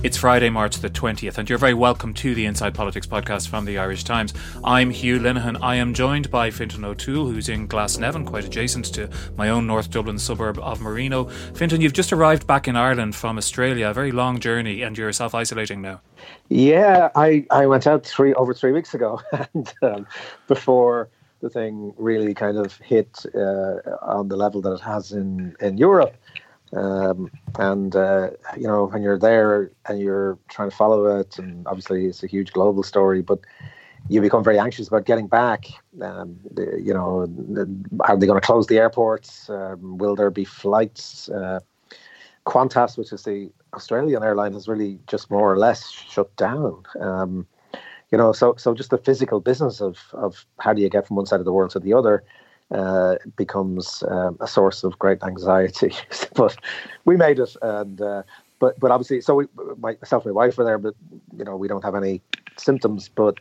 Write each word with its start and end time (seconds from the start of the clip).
It's 0.00 0.16
Friday, 0.16 0.48
March 0.48 0.76
the 0.76 0.88
20th, 0.88 1.38
and 1.38 1.48
you're 1.48 1.58
very 1.58 1.74
welcome 1.74 2.14
to 2.14 2.32
the 2.32 2.46
Inside 2.46 2.72
Politics 2.72 3.04
podcast 3.04 3.48
from 3.48 3.64
the 3.64 3.78
Irish 3.78 4.04
Times. 4.04 4.32
I'm 4.62 4.90
Hugh 4.90 5.18
Linehan. 5.18 5.58
I 5.60 5.74
am 5.74 5.92
joined 5.92 6.30
by 6.30 6.52
Fintan 6.52 6.84
O'Toole, 6.84 7.26
who's 7.26 7.48
in 7.48 7.66
Glasnevin, 7.66 8.24
quite 8.24 8.44
adjacent 8.44 8.84
to 8.94 9.10
my 9.36 9.48
own 9.48 9.66
North 9.66 9.90
Dublin 9.90 10.20
suburb 10.20 10.60
of 10.60 10.80
Marino. 10.80 11.24
Fintan, 11.54 11.80
you've 11.80 11.94
just 11.94 12.12
arrived 12.12 12.46
back 12.46 12.68
in 12.68 12.76
Ireland 12.76 13.16
from 13.16 13.38
Australia, 13.38 13.88
a 13.88 13.92
very 13.92 14.12
long 14.12 14.38
journey, 14.38 14.82
and 14.82 14.96
you're 14.96 15.12
self 15.12 15.34
isolating 15.34 15.82
now. 15.82 16.00
Yeah, 16.48 17.08
I, 17.16 17.44
I 17.50 17.66
went 17.66 17.88
out 17.88 18.06
three 18.06 18.32
over 18.34 18.54
three 18.54 18.70
weeks 18.70 18.94
ago, 18.94 19.20
and 19.52 19.74
um, 19.82 20.06
before 20.46 21.08
the 21.40 21.50
thing 21.50 21.92
really 21.96 22.34
kind 22.34 22.56
of 22.56 22.76
hit 22.76 23.26
uh, 23.34 23.78
on 24.02 24.28
the 24.28 24.36
level 24.36 24.60
that 24.60 24.74
it 24.74 24.80
has 24.80 25.10
in, 25.10 25.56
in 25.60 25.76
Europe. 25.76 26.14
Um, 26.72 27.30
and 27.58 27.94
uh, 27.96 28.30
you 28.56 28.66
know 28.66 28.86
when 28.86 29.02
you're 29.02 29.18
there 29.18 29.72
and 29.86 30.00
you're 30.00 30.38
trying 30.48 30.70
to 30.70 30.76
follow 30.76 31.18
it, 31.18 31.38
and 31.38 31.66
obviously 31.66 32.06
it's 32.06 32.22
a 32.22 32.26
huge 32.26 32.52
global 32.52 32.82
story, 32.82 33.22
but 33.22 33.40
you 34.08 34.20
become 34.20 34.44
very 34.44 34.58
anxious 34.58 34.88
about 34.88 35.04
getting 35.04 35.26
back. 35.26 35.66
Um, 36.00 36.38
you 36.56 36.94
know, 36.94 37.26
are 38.00 38.16
they 38.16 38.26
going 38.26 38.40
to 38.40 38.46
close 38.46 38.66
the 38.66 38.78
airports? 38.78 39.50
Um, 39.50 39.98
will 39.98 40.14
there 40.14 40.30
be 40.30 40.44
flights? 40.44 41.28
Uh, 41.28 41.60
Qantas, 42.46 42.96
which 42.96 43.12
is 43.12 43.22
the 43.24 43.50
Australian 43.74 44.22
airline, 44.22 44.54
has 44.54 44.68
really 44.68 44.98
just 45.06 45.30
more 45.30 45.52
or 45.52 45.58
less 45.58 45.90
shut 45.90 46.34
down. 46.36 46.82
Um, 47.00 47.46
you 48.10 48.16
know, 48.16 48.32
so 48.32 48.54
so 48.56 48.74
just 48.74 48.90
the 48.90 48.98
physical 48.98 49.40
business 49.40 49.80
of 49.80 49.98
of 50.12 50.46
how 50.58 50.72
do 50.72 50.80
you 50.80 50.88
get 50.88 51.06
from 51.06 51.16
one 51.16 51.26
side 51.26 51.40
of 51.40 51.44
the 51.44 51.52
world 51.52 51.70
to 51.72 51.80
the 51.80 51.92
other 51.92 52.24
uh, 52.70 53.16
becomes 53.36 54.02
um, 54.08 54.36
a 54.40 54.46
source 54.46 54.84
of 54.84 54.98
great 54.98 55.22
anxiety. 55.22 55.92
but 56.34 56.56
we 57.04 57.16
made 57.16 57.38
it, 57.38 57.54
and 57.62 58.00
uh, 58.00 58.22
but 58.58 58.78
but 58.80 58.90
obviously, 58.90 59.20
so 59.20 59.34
we, 59.36 59.46
myself 59.78 60.24
and 60.24 60.34
my 60.34 60.46
wife 60.46 60.58
were 60.58 60.64
there, 60.64 60.78
but 60.78 60.94
you 61.36 61.44
know 61.44 61.56
we 61.56 61.68
don't 61.68 61.84
have 61.84 61.94
any 61.94 62.20
symptoms, 62.56 63.08
but 63.08 63.36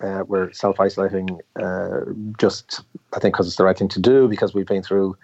uh, 0.00 0.24
we're 0.26 0.52
self 0.52 0.80
isolating. 0.80 1.40
Uh, 1.60 2.00
just 2.38 2.82
I 3.12 3.20
think 3.20 3.34
because 3.34 3.46
it's 3.46 3.56
the 3.56 3.64
right 3.64 3.76
thing 3.76 3.88
to 3.88 4.00
do 4.00 4.28
because 4.28 4.54
we've 4.54 4.66
been 4.66 4.82
through 4.82 5.16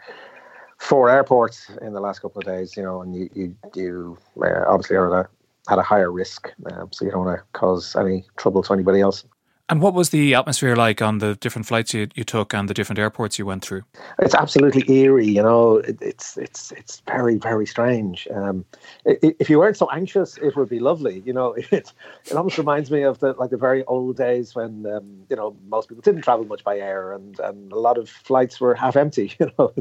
four 0.79 1.11
airports 1.11 1.71
in 1.83 1.93
the 1.93 2.01
last 2.01 2.21
couple 2.21 2.39
of 2.39 2.47
days, 2.47 2.77
you 2.77 2.83
know, 2.83 3.03
and 3.03 3.15
you 3.15 3.29
you, 3.35 3.57
you 3.75 4.19
uh, 4.43 4.65
obviously 4.69 4.97
are 4.97 5.19
at 5.19 5.27
a, 5.27 5.73
at 5.73 5.79
a 5.79 5.83
higher 5.83 6.13
risk, 6.13 6.53
um, 6.73 6.89
so 6.93 7.05
you 7.05 7.11
don't 7.11 7.25
want 7.25 7.39
to 7.39 7.45
cause 7.59 7.97
any 7.97 8.25
trouble 8.37 8.63
to 8.63 8.73
anybody 8.73 9.01
else. 9.01 9.25
And 9.71 9.83
what 9.83 9.93
was 9.93 10.11
the 10.11 10.35
atmosphere 10.35 10.75
like 10.75 11.03
on 11.03 11.19
the 11.19 11.35
different 11.37 11.67
flights 11.67 11.93
you, 11.93 12.09
you 12.15 12.25
took 12.25 12.55
and 12.55 12.71
the 12.71 12.75
different 12.75 12.99
airports 12.99 13.39
you 13.39 13.45
went 13.45 13.63
through? 13.63 13.83
It's 14.19 14.35
absolutely 14.35 14.83
eerie. 14.91 15.27
You 15.27 15.43
know, 15.43 15.77
it, 15.77 15.99
it's 16.01 16.39
it's 16.39 16.73
it's 16.73 17.01
very 17.01 17.37
very 17.37 17.67
strange. 17.67 18.27
Um, 18.35 18.65
it, 19.05 19.37
if 19.39 19.51
you 19.51 19.59
weren't 19.59 19.77
so 19.77 19.91
anxious, 19.91 20.39
it 20.39 20.57
would 20.57 20.71
be 20.71 20.79
lovely. 20.79 21.23
You 21.27 21.35
know, 21.35 21.53
it 21.57 21.73
it 21.73 22.33
almost 22.33 22.57
reminds 22.57 22.91
me 22.91 23.03
of 23.03 23.19
the 23.19 23.35
like 23.35 23.51
the 23.51 23.59
very 23.59 23.85
old 23.85 24.17
days 24.17 24.55
when 24.55 24.87
um, 24.87 25.27
you 25.29 25.37
know 25.37 25.55
most 25.69 25.91
people 25.91 26.03
didn't 26.03 26.23
travel 26.23 26.47
much 26.47 26.65
by 26.65 26.79
air 26.79 27.13
and 27.13 27.39
and 27.41 27.71
a 27.71 27.79
lot 27.79 27.99
of 27.99 28.09
flights 28.09 28.61
were 28.61 28.75
half 28.75 28.97
empty. 28.97 29.35
You 29.39 29.53
know, 29.57 29.73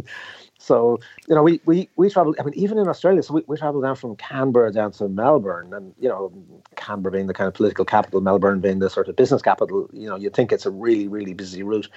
so 0.59 1.00
you 1.28 1.35
know, 1.35 1.44
we 1.44 1.62
we 1.66 1.90
we 1.95 2.09
travel. 2.09 2.35
I 2.40 2.44
mean, 2.44 2.53
even 2.56 2.78
in 2.78 2.88
Australia, 2.88 3.22
so 3.22 3.34
we, 3.34 3.44
we 3.47 3.57
traveled 3.57 3.84
down 3.84 3.95
from 3.95 4.16
Canberra 4.16 4.72
down 4.72 4.91
to 4.94 5.07
Melbourne, 5.07 5.73
and 5.73 5.94
you 6.00 6.09
know, 6.09 6.31
Canberra 6.75 7.12
being 7.12 7.28
the 7.28 7.34
kind 7.34 7.47
of 7.47 7.53
political 7.53 7.85
capital, 7.85 8.22
Melbourne 8.22 8.59
being 8.59 8.79
the 8.79 8.90
sort 8.90 9.07
of 9.07 9.16
business 9.16 9.41
capital. 9.41 9.90
You 9.94 10.09
know, 10.09 10.16
you'd 10.16 10.34
think 10.34 10.51
it's 10.51 10.66
a 10.66 10.72
really 10.72 11.07
really 11.07 11.34
busy 11.34 11.63
route. 11.63 11.90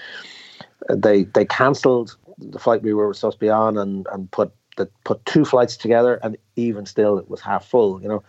Uh, 0.89 0.97
they 0.97 1.25
they 1.25 1.45
cancelled 1.45 2.17
the 2.39 2.59
flight 2.59 2.83
we 2.83 2.93
were 2.93 3.13
supposed 3.15 3.37
to 3.37 3.41
be 3.41 3.51
on, 3.51 3.79
and 3.79 4.07
and 4.13 4.31
put 4.31 4.53
the, 4.77 4.87
put 5.05 5.25
two 5.25 5.45
flights 5.45 5.77
together, 5.77 6.21
and 6.23 6.37
even 6.57 6.87
still, 6.87 7.19
it 7.19 7.31
was 7.31 7.41
half 7.41 7.67
full. 7.67 8.01
You 8.03 8.09
know. 8.09 8.23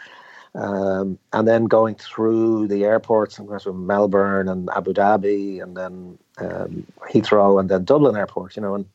Um, 0.54 1.18
and 1.32 1.48
then 1.48 1.64
going 1.64 1.96
through 1.96 2.68
the 2.68 2.84
airports, 2.84 3.40
and 3.40 3.48
going 3.48 3.62
through 3.62 3.74
Melbourne 3.74 4.50
and 4.50 4.70
Abu 4.76 4.92
Dhabi, 4.92 5.64
and 5.64 5.78
then 5.78 6.18
um, 6.40 6.86
Heathrow, 7.10 7.58
and 7.58 7.70
then 7.70 7.86
Dublin 7.86 8.18
Airport, 8.18 8.58
you 8.58 8.62
know, 8.62 8.76
and 8.76 8.86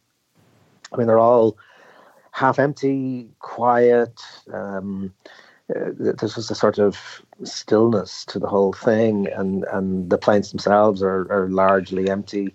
I 0.96 0.98
mean, 0.98 1.06
they're 1.06 1.18
all 1.18 1.58
half 2.30 2.58
empty, 2.58 3.28
quiet. 3.40 4.20
Um, 4.52 5.12
uh, 5.74 5.90
there's 5.98 6.34
just 6.34 6.50
a 6.50 6.54
sort 6.54 6.78
of 6.78 7.22
stillness 7.44 8.24
to 8.26 8.38
the 8.38 8.46
whole 8.46 8.72
thing, 8.72 9.26
and, 9.28 9.64
and 9.72 10.08
the 10.10 10.18
planes 10.18 10.50
themselves 10.50 11.02
are, 11.02 11.30
are 11.30 11.48
largely 11.50 12.08
empty. 12.08 12.54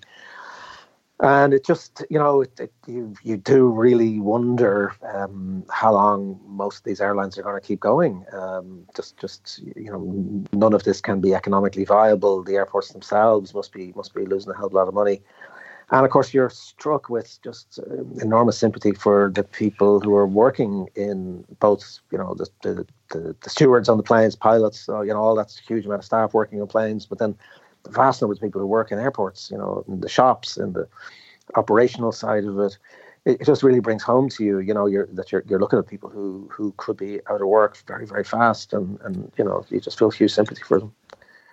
And 1.23 1.53
it 1.53 1.63
just, 1.63 2.03
you 2.09 2.17
know, 2.17 2.41
it, 2.41 2.59
it, 2.59 2.73
you 2.87 3.13
you 3.21 3.37
do 3.37 3.67
really 3.67 4.19
wonder 4.19 4.91
um, 5.13 5.63
how 5.69 5.93
long 5.93 6.39
most 6.47 6.79
of 6.79 6.83
these 6.85 6.99
airlines 6.99 7.37
are 7.37 7.43
going 7.43 7.61
to 7.61 7.67
keep 7.67 7.79
going. 7.79 8.25
Um, 8.33 8.87
just, 8.95 9.17
just 9.17 9.61
you 9.75 9.91
know, 9.91 10.43
none 10.51 10.73
of 10.73 10.83
this 10.83 10.99
can 10.99 11.21
be 11.21 11.35
economically 11.35 11.85
viable. 11.85 12.41
The 12.43 12.55
airports 12.55 12.89
themselves 12.89 13.53
must 13.53 13.71
be 13.71 13.93
must 13.95 14.15
be 14.15 14.25
losing 14.25 14.51
a 14.51 14.55
hell 14.55 14.65
of 14.65 14.73
a 14.73 14.75
lot 14.75 14.87
of 14.87 14.95
money. 14.95 15.21
And 15.91 16.05
of 16.05 16.11
course, 16.11 16.33
you're 16.33 16.49
struck 16.49 17.09
with 17.09 17.37
just 17.43 17.79
uh, 17.79 18.03
enormous 18.21 18.57
sympathy 18.57 18.93
for 18.93 19.29
the 19.35 19.43
people 19.43 19.99
who 19.99 20.15
are 20.15 20.25
working 20.25 20.87
in 20.95 21.43
both, 21.59 21.99
you 22.11 22.17
know, 22.17 22.33
the, 22.33 22.47
the, 22.63 22.87
the, 23.09 23.35
the 23.41 23.49
stewards 23.49 23.89
on 23.89 23.97
the 23.97 24.03
planes, 24.03 24.35
pilots, 24.35 24.87
uh, 24.87 25.01
you 25.01 25.13
know, 25.13 25.19
all 25.19 25.35
that's 25.35 25.59
a 25.59 25.63
huge 25.63 25.85
amount 25.85 25.99
of 25.99 26.05
staff 26.05 26.33
working 26.33 26.61
on 26.61 26.67
planes, 26.67 27.05
but 27.05 27.19
then 27.19 27.35
the 27.83 27.91
vast 27.91 28.21
number 28.21 28.33
of 28.33 28.39
people 28.39 28.61
who 28.61 28.67
work 28.67 28.91
in 28.91 28.99
airports, 28.99 29.51
you 29.51 29.57
know, 29.57 29.83
in 29.89 29.99
the 29.99 30.07
shops, 30.07 30.55
in 30.55 30.71
the 30.73 30.87
operational 31.55 32.13
side 32.13 32.45
of 32.45 32.57
it. 32.59 32.77
It, 33.25 33.41
it 33.41 33.45
just 33.45 33.61
really 33.61 33.81
brings 33.81 34.01
home 34.01 34.29
to 34.29 34.45
you, 34.45 34.59
you 34.59 34.73
know, 34.73 34.85
you're, 34.85 35.07
that 35.07 35.31
you're, 35.33 35.43
you're 35.45 35.59
looking 35.59 35.77
at 35.77 35.87
people 35.87 36.09
who, 36.09 36.49
who 36.53 36.73
could 36.77 36.95
be 36.95 37.19
out 37.29 37.41
of 37.41 37.47
work 37.47 37.77
very, 37.85 38.05
very 38.05 38.23
fast, 38.23 38.71
and, 38.71 38.97
and 39.01 39.29
you 39.37 39.43
know, 39.43 39.65
you 39.69 39.81
just 39.81 39.99
feel 39.99 40.09
huge 40.09 40.31
sympathy 40.31 40.61
for 40.61 40.79
them. 40.79 40.93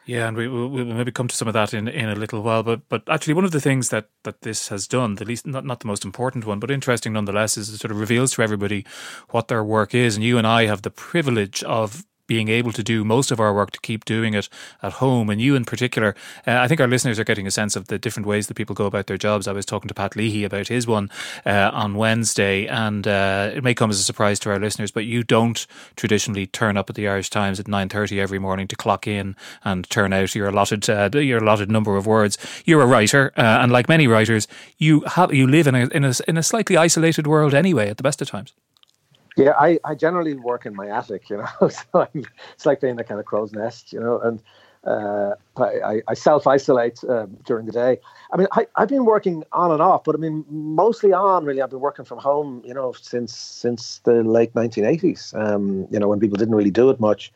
Yeah, 0.08 0.26
and 0.26 0.38
we 0.38 0.48
will 0.48 0.70
we'll 0.70 0.86
maybe 0.86 1.12
come 1.12 1.28
to 1.28 1.36
some 1.36 1.48
of 1.48 1.54
that 1.54 1.74
in, 1.74 1.86
in 1.86 2.08
a 2.08 2.14
little 2.14 2.40
while. 2.40 2.62
But 2.62 2.88
but 2.88 3.02
actually, 3.10 3.34
one 3.34 3.44
of 3.44 3.50
the 3.50 3.60
things 3.60 3.90
that, 3.90 4.08
that 4.24 4.40
this 4.40 4.68
has 4.68 4.88
done, 4.88 5.16
the 5.16 5.26
least 5.26 5.46
not 5.46 5.66
not 5.66 5.80
the 5.80 5.86
most 5.86 6.02
important 6.02 6.46
one, 6.46 6.58
but 6.60 6.70
interesting 6.70 7.12
nonetheless, 7.12 7.58
is 7.58 7.68
it 7.68 7.76
sort 7.76 7.90
of 7.90 8.00
reveals 8.00 8.32
to 8.32 8.42
everybody 8.42 8.86
what 9.28 9.48
their 9.48 9.62
work 9.62 9.94
is. 9.94 10.16
And 10.16 10.24
you 10.24 10.38
and 10.38 10.46
I 10.46 10.64
have 10.64 10.80
the 10.80 10.90
privilege 10.90 11.62
of 11.64 12.06
being 12.28 12.48
able 12.48 12.70
to 12.72 12.84
do 12.84 13.04
most 13.04 13.32
of 13.32 13.40
our 13.40 13.52
work 13.52 13.72
to 13.72 13.80
keep 13.80 14.04
doing 14.04 14.34
it 14.34 14.48
at 14.82 14.92
home. 14.92 15.28
And 15.28 15.40
you, 15.40 15.56
in 15.56 15.64
particular, 15.64 16.14
uh, 16.46 16.58
I 16.58 16.68
think 16.68 16.80
our 16.80 16.86
listeners 16.86 17.18
are 17.18 17.24
getting 17.24 17.48
a 17.48 17.50
sense 17.50 17.74
of 17.74 17.88
the 17.88 17.98
different 17.98 18.26
ways 18.28 18.46
that 18.46 18.54
people 18.54 18.76
go 18.76 18.86
about 18.86 19.08
their 19.08 19.18
jobs. 19.18 19.48
I 19.48 19.52
was 19.52 19.66
talking 19.66 19.88
to 19.88 19.94
Pat 19.94 20.14
Leahy 20.14 20.44
about 20.44 20.68
his 20.68 20.86
one 20.86 21.10
uh, 21.44 21.70
on 21.72 21.96
Wednesday, 21.96 22.66
and 22.68 23.08
uh, 23.08 23.50
it 23.52 23.64
may 23.64 23.74
come 23.74 23.90
as 23.90 23.98
a 23.98 24.04
surprise 24.04 24.38
to 24.40 24.50
our 24.50 24.60
listeners, 24.60 24.92
but 24.92 25.04
you 25.04 25.24
don't 25.24 25.66
traditionally 25.96 26.46
turn 26.46 26.76
up 26.76 26.88
at 26.88 26.96
the 26.96 27.08
Irish 27.08 27.30
Times 27.30 27.58
at 27.58 27.66
nine 27.66 27.88
thirty 27.88 28.20
every 28.20 28.38
morning 28.38 28.68
to 28.68 28.76
clock 28.76 29.06
in 29.06 29.34
and 29.64 29.88
turn 29.90 30.12
out 30.12 30.34
your 30.34 30.48
allotted 30.48 30.88
uh, 30.88 31.10
your 31.14 31.38
allotted 31.38 31.70
number 31.70 31.96
of 31.96 32.06
words. 32.06 32.38
You're 32.64 32.82
a 32.82 32.86
writer, 32.86 33.32
uh, 33.36 33.40
and 33.62 33.72
like 33.72 33.88
many 33.88 34.06
writers, 34.06 34.46
you 34.76 35.00
have 35.00 35.32
you 35.32 35.46
live 35.46 35.66
in 35.66 35.74
a 35.74 35.86
in 35.88 36.04
a 36.04 36.12
in 36.28 36.36
a 36.36 36.42
slightly 36.42 36.76
isolated 36.76 37.26
world 37.26 37.54
anyway. 37.54 37.88
At 37.88 37.96
the 37.96 38.02
best 38.02 38.20
of 38.20 38.28
times. 38.28 38.52
Yeah, 39.38 39.52
I, 39.58 39.78
I 39.84 39.94
generally 39.94 40.34
work 40.34 40.66
in 40.66 40.74
my 40.74 40.88
attic, 40.88 41.30
you 41.30 41.36
know, 41.36 41.68
so 41.68 41.84
I'm, 41.94 42.24
it's 42.54 42.66
like 42.66 42.80
being 42.80 42.98
a 42.98 43.04
kind 43.04 43.20
of 43.20 43.26
crow's 43.26 43.52
nest, 43.52 43.92
you 43.92 44.00
know, 44.00 44.20
and 44.20 44.42
uh, 44.84 45.34
I, 45.56 46.02
I 46.08 46.14
self 46.14 46.46
isolate 46.46 47.04
um, 47.08 47.36
during 47.44 47.66
the 47.66 47.72
day. 47.72 47.98
I 48.32 48.36
mean, 48.36 48.48
I, 48.52 48.66
I've 48.76 48.88
been 48.88 49.04
working 49.04 49.44
on 49.52 49.70
and 49.70 49.80
off, 49.82 50.04
but 50.04 50.16
I 50.16 50.18
mean, 50.18 50.44
mostly 50.50 51.12
on. 51.12 51.44
Really, 51.44 51.62
I've 51.62 51.70
been 51.70 51.80
working 51.80 52.04
from 52.04 52.18
home, 52.18 52.62
you 52.64 52.74
know, 52.74 52.92
since 52.92 53.36
since 53.36 54.00
the 54.00 54.24
late 54.24 54.54
1980s. 54.54 55.34
Um, 55.34 55.86
you 55.90 56.00
know, 56.00 56.08
when 56.08 56.20
people 56.20 56.36
didn't 56.36 56.54
really 56.56 56.70
do 56.70 56.90
it 56.90 57.00
much, 57.00 57.32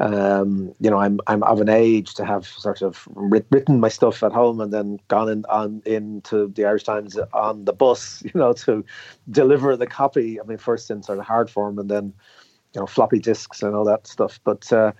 um, 0.00 0.74
you 0.80 0.90
know, 0.90 0.98
I'm 0.98 1.20
I'm 1.26 1.42
of 1.42 1.60
an 1.60 1.68
age 1.68 2.14
to 2.14 2.24
have 2.24 2.46
sort 2.46 2.80
of 2.80 3.06
written 3.14 3.80
my 3.80 3.90
stuff 3.90 4.22
at 4.22 4.32
home 4.32 4.58
and 4.60 4.72
then 4.72 4.98
gone 5.08 5.28
in 5.28 5.44
on 5.50 5.82
into 5.84 6.48
the 6.48 6.64
Irish 6.64 6.84
Times 6.84 7.18
on 7.34 7.66
the 7.66 7.74
bus, 7.74 8.22
you 8.24 8.32
know, 8.34 8.54
to 8.54 8.84
deliver 9.30 9.76
the 9.76 9.86
copy. 9.86 10.40
I 10.40 10.44
mean, 10.44 10.56
first 10.56 10.90
in 10.90 11.02
sort 11.02 11.18
of 11.18 11.26
hard 11.26 11.50
form 11.50 11.78
and 11.78 11.90
then, 11.90 12.14
you 12.74 12.80
know, 12.80 12.86
floppy 12.86 13.18
disks 13.18 13.62
and 13.62 13.74
all 13.74 13.84
that 13.84 14.06
stuff. 14.06 14.40
But 14.42 14.72
uh, 14.72 14.92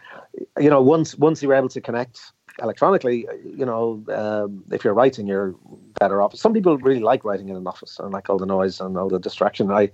you 0.59 0.69
know, 0.69 0.83
once 0.83 1.17
once 1.17 1.43
you're 1.43 1.55
able 1.55 1.71
to 1.71 1.81
connect 1.81 2.21
electronically, 2.63 3.27
you 3.43 3.65
know, 3.65 4.05
um, 4.13 4.65
if 4.71 4.85
you're 4.85 4.93
writing, 4.93 5.27
you're 5.27 5.55
better 5.99 6.21
off. 6.21 6.37
Some 6.37 6.53
people 6.53 6.77
really 6.77 7.01
like 7.01 7.25
writing 7.25 7.49
in 7.49 7.57
an 7.57 7.67
office 7.67 7.99
and 7.99 8.13
like 8.13 8.29
all 8.29 8.37
the 8.37 8.45
noise 8.45 8.81
and 8.81 8.99
all 8.99 9.09
the 9.09 9.19
distraction. 9.19 9.71
I 9.71 9.93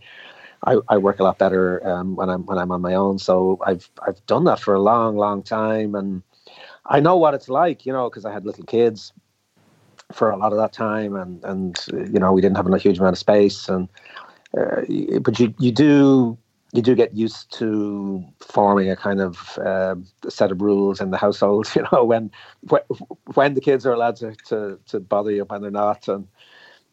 I, 0.66 0.78
I 0.88 0.98
work 0.98 1.20
a 1.20 1.22
lot 1.24 1.38
better 1.38 1.86
um, 1.88 2.16
when 2.16 2.28
I'm 2.28 2.44
when 2.46 2.58
I'm 2.58 2.72
on 2.72 2.82
my 2.82 2.94
own. 2.94 3.18
So 3.18 3.58
I've 3.64 3.88
I've 4.06 4.24
done 4.26 4.44
that 4.44 4.60
for 4.60 4.74
a 4.74 4.80
long, 4.80 5.16
long 5.16 5.42
time, 5.42 5.94
and 5.94 6.22
I 6.86 7.00
know 7.00 7.16
what 7.16 7.34
it's 7.34 7.48
like, 7.48 7.86
you 7.86 7.92
know, 7.92 8.10
because 8.10 8.24
I 8.24 8.32
had 8.32 8.44
little 8.44 8.64
kids 8.64 9.12
for 10.12 10.30
a 10.30 10.36
lot 10.36 10.52
of 10.52 10.58
that 10.58 10.72
time, 10.72 11.14
and 11.14 11.42
and 11.44 11.78
you 12.12 12.18
know 12.18 12.32
we 12.32 12.40
didn't 12.40 12.56
have 12.56 12.66
a 12.66 12.78
huge 12.78 12.98
amount 12.98 13.14
of 13.14 13.18
space, 13.18 13.68
and 13.68 13.88
uh, 14.58 14.82
but 15.20 15.38
you 15.38 15.54
you 15.58 15.70
do 15.70 16.36
you 16.72 16.82
do 16.82 16.94
get 16.96 17.14
used 17.14 17.52
to 17.58 18.24
forming 18.40 18.90
a 18.90 18.96
kind 18.96 19.20
of 19.20 19.58
uh, 19.58 19.94
set 20.28 20.50
of 20.50 20.60
rules 20.60 21.00
in 21.00 21.10
the 21.12 21.16
household. 21.16 21.70
You 21.76 21.86
know 21.92 22.04
when 22.04 22.30
when 23.34 23.54
the 23.54 23.60
kids 23.60 23.86
are 23.86 23.92
allowed 23.92 24.16
to 24.16 24.34
to, 24.48 24.78
to 24.86 25.00
bother 25.00 25.30
you 25.30 25.44
when 25.44 25.62
they're 25.62 25.70
not, 25.70 26.08
and 26.08 26.26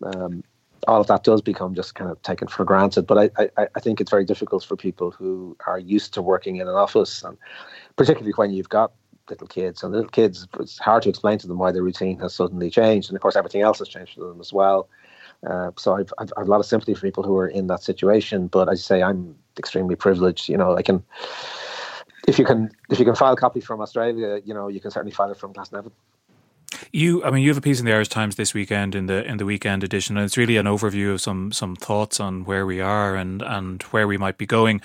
um, 0.03 0.43
all 0.87 1.01
of 1.01 1.07
that 1.07 1.23
does 1.23 1.41
become 1.41 1.75
just 1.75 1.95
kind 1.95 2.09
of 2.09 2.21
taken 2.21 2.47
for 2.47 2.65
granted. 2.65 3.07
But 3.07 3.31
I, 3.37 3.49
I, 3.57 3.67
I 3.75 3.79
think 3.79 4.01
it's 4.01 4.11
very 4.11 4.25
difficult 4.25 4.63
for 4.63 4.75
people 4.75 5.11
who 5.11 5.55
are 5.67 5.79
used 5.79 6.13
to 6.15 6.21
working 6.21 6.57
in 6.57 6.67
an 6.67 6.75
office, 6.75 7.23
and 7.23 7.37
particularly 7.95 8.33
when 8.35 8.51
you've 8.51 8.69
got 8.69 8.91
little 9.29 9.47
kids. 9.47 9.83
And 9.83 9.93
little 9.93 10.09
kids, 10.09 10.47
it's 10.59 10.77
hard 10.77 11.03
to 11.03 11.09
explain 11.09 11.37
to 11.39 11.47
them 11.47 11.57
why 11.57 11.71
their 11.71 11.83
routine 11.83 12.19
has 12.19 12.33
suddenly 12.33 12.69
changed. 12.69 13.09
And 13.09 13.15
of 13.15 13.21
course, 13.21 13.35
everything 13.35 13.61
else 13.61 13.79
has 13.79 13.87
changed 13.87 14.15
for 14.15 14.27
them 14.27 14.39
as 14.39 14.51
well. 14.51 14.89
Uh, 15.47 15.71
so 15.77 15.95
I've, 15.95 16.13
I've, 16.17 16.31
I've, 16.37 16.47
a 16.47 16.49
lot 16.49 16.59
of 16.59 16.65
sympathy 16.65 16.93
for 16.93 17.01
people 17.01 17.23
who 17.23 17.37
are 17.37 17.47
in 17.47 17.67
that 17.67 17.83
situation. 17.83 18.47
But 18.47 18.69
as 18.69 18.79
you 18.79 18.83
say, 18.83 19.03
I'm 19.03 19.35
extremely 19.57 19.95
privileged. 19.95 20.49
You 20.49 20.57
know, 20.57 20.75
I 20.75 20.81
can, 20.81 21.03
if 22.27 22.39
you 22.39 22.45
can, 22.45 22.71
if 22.89 22.99
you 22.99 23.05
can 23.05 23.15
file 23.15 23.33
a 23.33 23.37
copy 23.37 23.59
from 23.59 23.81
Australia, 23.81 24.41
you 24.45 24.53
know, 24.53 24.67
you 24.67 24.79
can 24.79 24.91
certainly 24.91 25.13
file 25.13 25.31
it 25.31 25.37
from 25.37 25.53
Glasnevin. 25.53 25.91
You, 26.91 27.23
I 27.23 27.31
mean, 27.31 27.43
you 27.43 27.49
have 27.49 27.57
a 27.57 27.61
piece 27.61 27.79
in 27.79 27.85
the 27.85 27.93
Irish 27.93 28.09
Times 28.09 28.35
this 28.35 28.53
weekend 28.53 28.95
in 28.95 29.07
the 29.07 29.23
in 29.25 29.37
the 29.37 29.45
weekend 29.45 29.83
edition, 29.83 30.17
and 30.17 30.25
it's 30.25 30.37
really 30.37 30.57
an 30.57 30.65
overview 30.65 31.13
of 31.13 31.21
some 31.21 31.51
some 31.51 31.75
thoughts 31.75 32.19
on 32.19 32.45
where 32.45 32.65
we 32.65 32.81
are 32.81 33.15
and 33.15 33.41
and 33.41 33.81
where 33.83 34.07
we 34.07 34.17
might 34.17 34.37
be 34.37 34.45
going. 34.45 34.81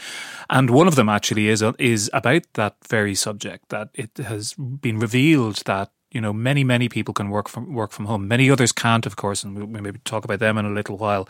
And 0.50 0.70
one 0.70 0.88
of 0.88 0.94
them 0.94 1.08
actually 1.08 1.48
is 1.48 1.62
is 1.78 2.10
about 2.12 2.42
that 2.54 2.76
very 2.88 3.14
subject 3.14 3.68
that 3.68 3.90
it 3.94 4.16
has 4.18 4.54
been 4.54 4.98
revealed 4.98 5.62
that 5.64 5.90
you 6.10 6.20
know 6.20 6.32
many 6.32 6.64
many 6.64 6.88
people 6.88 7.12
can 7.12 7.28
work 7.28 7.48
from 7.48 7.72
work 7.74 7.92
from 7.92 8.06
home 8.06 8.26
many 8.26 8.50
others 8.50 8.72
can't 8.72 9.06
of 9.06 9.16
course 9.16 9.44
and 9.44 9.56
we'll 9.56 9.66
maybe 9.66 9.98
talk 10.04 10.24
about 10.24 10.38
them 10.38 10.56
in 10.56 10.64
a 10.64 10.70
little 10.70 10.96
while 10.96 11.28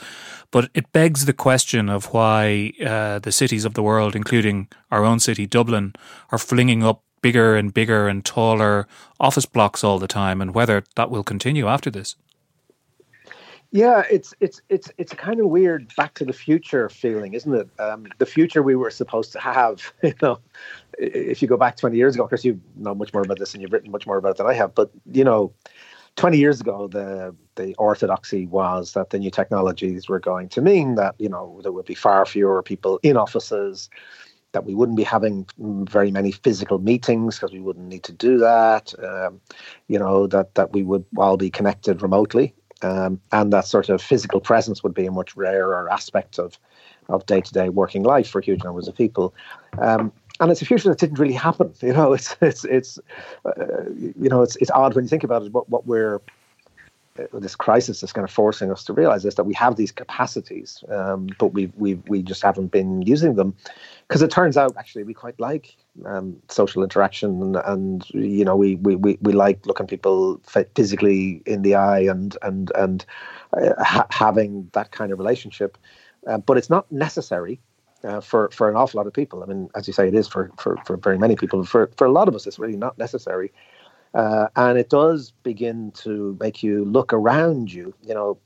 but 0.50 0.70
it 0.74 0.92
begs 0.92 1.24
the 1.24 1.32
question 1.32 1.88
of 1.88 2.12
why 2.12 2.72
uh, 2.84 3.18
the 3.18 3.32
cities 3.32 3.64
of 3.64 3.74
the 3.74 3.82
world 3.82 4.14
including 4.14 4.68
our 4.90 5.04
own 5.04 5.18
city 5.18 5.46
dublin 5.46 5.94
are 6.30 6.38
flinging 6.38 6.84
up 6.84 7.02
bigger 7.22 7.56
and 7.56 7.72
bigger 7.72 8.08
and 8.08 8.24
taller 8.24 8.86
office 9.20 9.46
blocks 9.46 9.82
all 9.84 9.98
the 9.98 10.08
time, 10.08 10.40
and 10.40 10.54
whether 10.54 10.84
that 10.96 11.10
will 11.10 11.24
continue 11.24 11.66
after 11.66 11.90
this. 11.90 12.16
Yeah, 13.70 14.04
it's 14.10 14.32
it's 14.40 14.62
it's 14.70 14.90
it's 14.96 15.12
a 15.12 15.16
kind 15.16 15.40
of 15.40 15.46
weird 15.48 15.94
back 15.94 16.14
to 16.14 16.24
the 16.24 16.32
future 16.32 16.88
feeling, 16.88 17.34
isn't 17.34 17.54
it? 17.54 17.68
Um, 17.78 18.06
the 18.16 18.24
future 18.24 18.62
we 18.62 18.76
were 18.76 18.90
supposed 18.90 19.32
to 19.32 19.40
have. 19.40 19.92
You 20.02 20.14
know, 20.22 20.38
if 20.98 21.42
you 21.42 21.48
go 21.48 21.58
back 21.58 21.76
twenty 21.76 21.98
years 21.98 22.14
ago, 22.14 22.24
of 22.24 22.30
course 22.30 22.44
you 22.44 22.58
know 22.76 22.94
much 22.94 23.12
more 23.12 23.22
about 23.22 23.38
this 23.38 23.52
and 23.52 23.60
you've 23.60 23.72
written 23.72 23.90
much 23.90 24.06
more 24.06 24.16
about 24.16 24.30
it 24.30 24.36
than 24.38 24.46
I 24.46 24.54
have. 24.54 24.74
But 24.74 24.90
you 25.12 25.22
know, 25.22 25.52
twenty 26.16 26.38
years 26.38 26.62
ago, 26.62 26.88
the 26.88 27.34
the 27.56 27.74
orthodoxy 27.74 28.46
was 28.46 28.94
that 28.94 29.10
the 29.10 29.18
new 29.18 29.30
technologies 29.30 30.08
were 30.08 30.20
going 30.20 30.48
to 30.50 30.62
mean 30.62 30.94
that 30.94 31.14
you 31.18 31.28
know 31.28 31.60
there 31.62 31.72
would 31.72 31.84
be 31.84 31.94
far 31.94 32.24
fewer 32.24 32.62
people 32.62 32.98
in 33.02 33.18
offices 33.18 33.90
that 34.52 34.64
we 34.64 34.74
wouldn't 34.74 34.96
be 34.96 35.04
having 35.04 35.46
very 35.58 36.10
many 36.10 36.32
physical 36.32 36.78
meetings 36.78 37.36
because 37.36 37.52
we 37.52 37.60
wouldn't 37.60 37.86
need 37.86 38.02
to 38.04 38.12
do 38.12 38.38
that. 38.38 38.94
Um, 39.02 39.40
you 39.88 39.98
know 39.98 40.26
that 40.26 40.54
that 40.54 40.72
we 40.72 40.82
would 40.82 41.04
all 41.16 41.36
be 41.36 41.50
connected 41.50 42.02
remotely, 42.02 42.54
um, 42.82 43.20
and 43.32 43.52
that 43.52 43.66
sort 43.66 43.88
of 43.88 44.00
physical 44.00 44.40
presence 44.40 44.82
would 44.82 44.94
be 44.94 45.06
a 45.06 45.12
much 45.12 45.36
rarer 45.36 45.90
aspect 45.90 46.38
of 46.38 46.58
of 47.08 47.26
day 47.26 47.40
to 47.40 47.52
day 47.52 47.68
working 47.68 48.02
life 48.02 48.28
for 48.28 48.40
huge 48.40 48.62
numbers 48.64 48.88
of 48.88 48.94
people. 48.96 49.34
Um, 49.78 50.12
and 50.40 50.50
it's 50.52 50.62
a 50.62 50.66
future 50.66 50.88
that 50.88 50.98
didn't 50.98 51.18
really 51.18 51.34
happen. 51.34 51.72
You 51.82 51.92
know, 51.92 52.12
it's 52.12 52.36
it's 52.40 52.64
it's 52.64 52.98
uh, 53.44 53.84
you 53.90 54.28
know 54.28 54.42
it's 54.42 54.56
it's 54.56 54.70
odd 54.70 54.94
when 54.94 55.04
you 55.04 55.08
think 55.08 55.24
about 55.24 55.42
it. 55.42 55.52
What 55.52 55.68
what 55.68 55.86
we're 55.86 56.20
this 57.32 57.56
crisis 57.56 58.02
is 58.02 58.12
kind 58.12 58.24
of 58.24 58.30
forcing 58.30 58.70
us 58.70 58.84
to 58.84 58.92
realize 58.92 59.24
is 59.24 59.34
that 59.34 59.44
we 59.44 59.54
have 59.54 59.76
these 59.76 59.92
capacities, 59.92 60.82
um, 60.88 61.28
but 61.38 61.48
we 61.48 61.72
we 61.76 61.94
we 62.06 62.22
just 62.22 62.42
haven't 62.42 62.68
been 62.68 63.02
using 63.02 63.34
them 63.34 63.54
because 64.06 64.22
it 64.22 64.30
turns 64.30 64.56
out 64.56 64.76
actually 64.76 65.04
we 65.04 65.14
quite 65.14 65.38
like 65.40 65.76
um, 66.06 66.36
social 66.48 66.82
interaction 66.82 67.42
and, 67.42 67.56
and 67.56 68.10
you 68.10 68.44
know 68.44 68.56
we, 68.56 68.76
we, 68.76 68.96
we, 68.96 69.18
we 69.20 69.32
like 69.32 69.66
looking 69.66 69.86
people 69.86 70.40
physically 70.74 71.42
in 71.46 71.62
the 71.62 71.74
eye 71.74 72.00
and 72.00 72.36
and 72.42 72.70
and 72.74 73.04
uh, 73.52 73.82
ha- 73.82 74.06
having 74.10 74.68
that 74.72 74.92
kind 74.92 75.12
of 75.12 75.18
relationship, 75.18 75.76
uh, 76.26 76.38
but 76.38 76.56
it's 76.56 76.70
not 76.70 76.90
necessary. 76.92 77.60
Uh, 78.04 78.20
for 78.20 78.48
for 78.50 78.70
an 78.70 78.76
awful 78.76 78.98
lot 78.98 79.08
of 79.08 79.12
people, 79.12 79.42
I 79.42 79.46
mean, 79.46 79.68
as 79.74 79.88
you 79.88 79.92
say, 79.92 80.06
it 80.06 80.14
is 80.14 80.28
for 80.28 80.52
for, 80.56 80.76
for 80.86 80.96
very 80.96 81.18
many 81.18 81.34
people. 81.34 81.64
For 81.64 81.90
for 81.96 82.06
a 82.06 82.12
lot 82.12 82.28
of 82.28 82.36
us, 82.36 82.46
it's 82.46 82.58
really 82.60 82.76
not 82.76 82.96
necessary. 82.96 83.50
Uh, 84.14 84.48
and 84.56 84.78
it 84.78 84.90
does 84.90 85.32
begin 85.42 85.90
to 85.92 86.36
make 86.40 86.62
you 86.62 86.84
look 86.84 87.12
around 87.12 87.72
you. 87.72 87.94
You 88.02 88.14
know, 88.14 88.38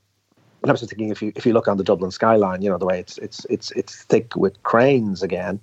I 0.65 0.71
was 0.71 0.81
thinking 0.81 1.09
if 1.09 1.21
you 1.21 1.33
if 1.35 1.45
you 1.45 1.53
look 1.53 1.67
on 1.67 1.77
the 1.77 1.83
Dublin 1.83 2.11
skyline, 2.11 2.61
you 2.61 2.69
know 2.69 2.77
the 2.77 2.85
way 2.85 2.99
it's 2.99 3.17
it's 3.17 3.45
it's 3.49 3.71
it's 3.71 4.03
thick 4.03 4.35
with 4.35 4.61
cranes 4.63 5.21
again, 5.21 5.59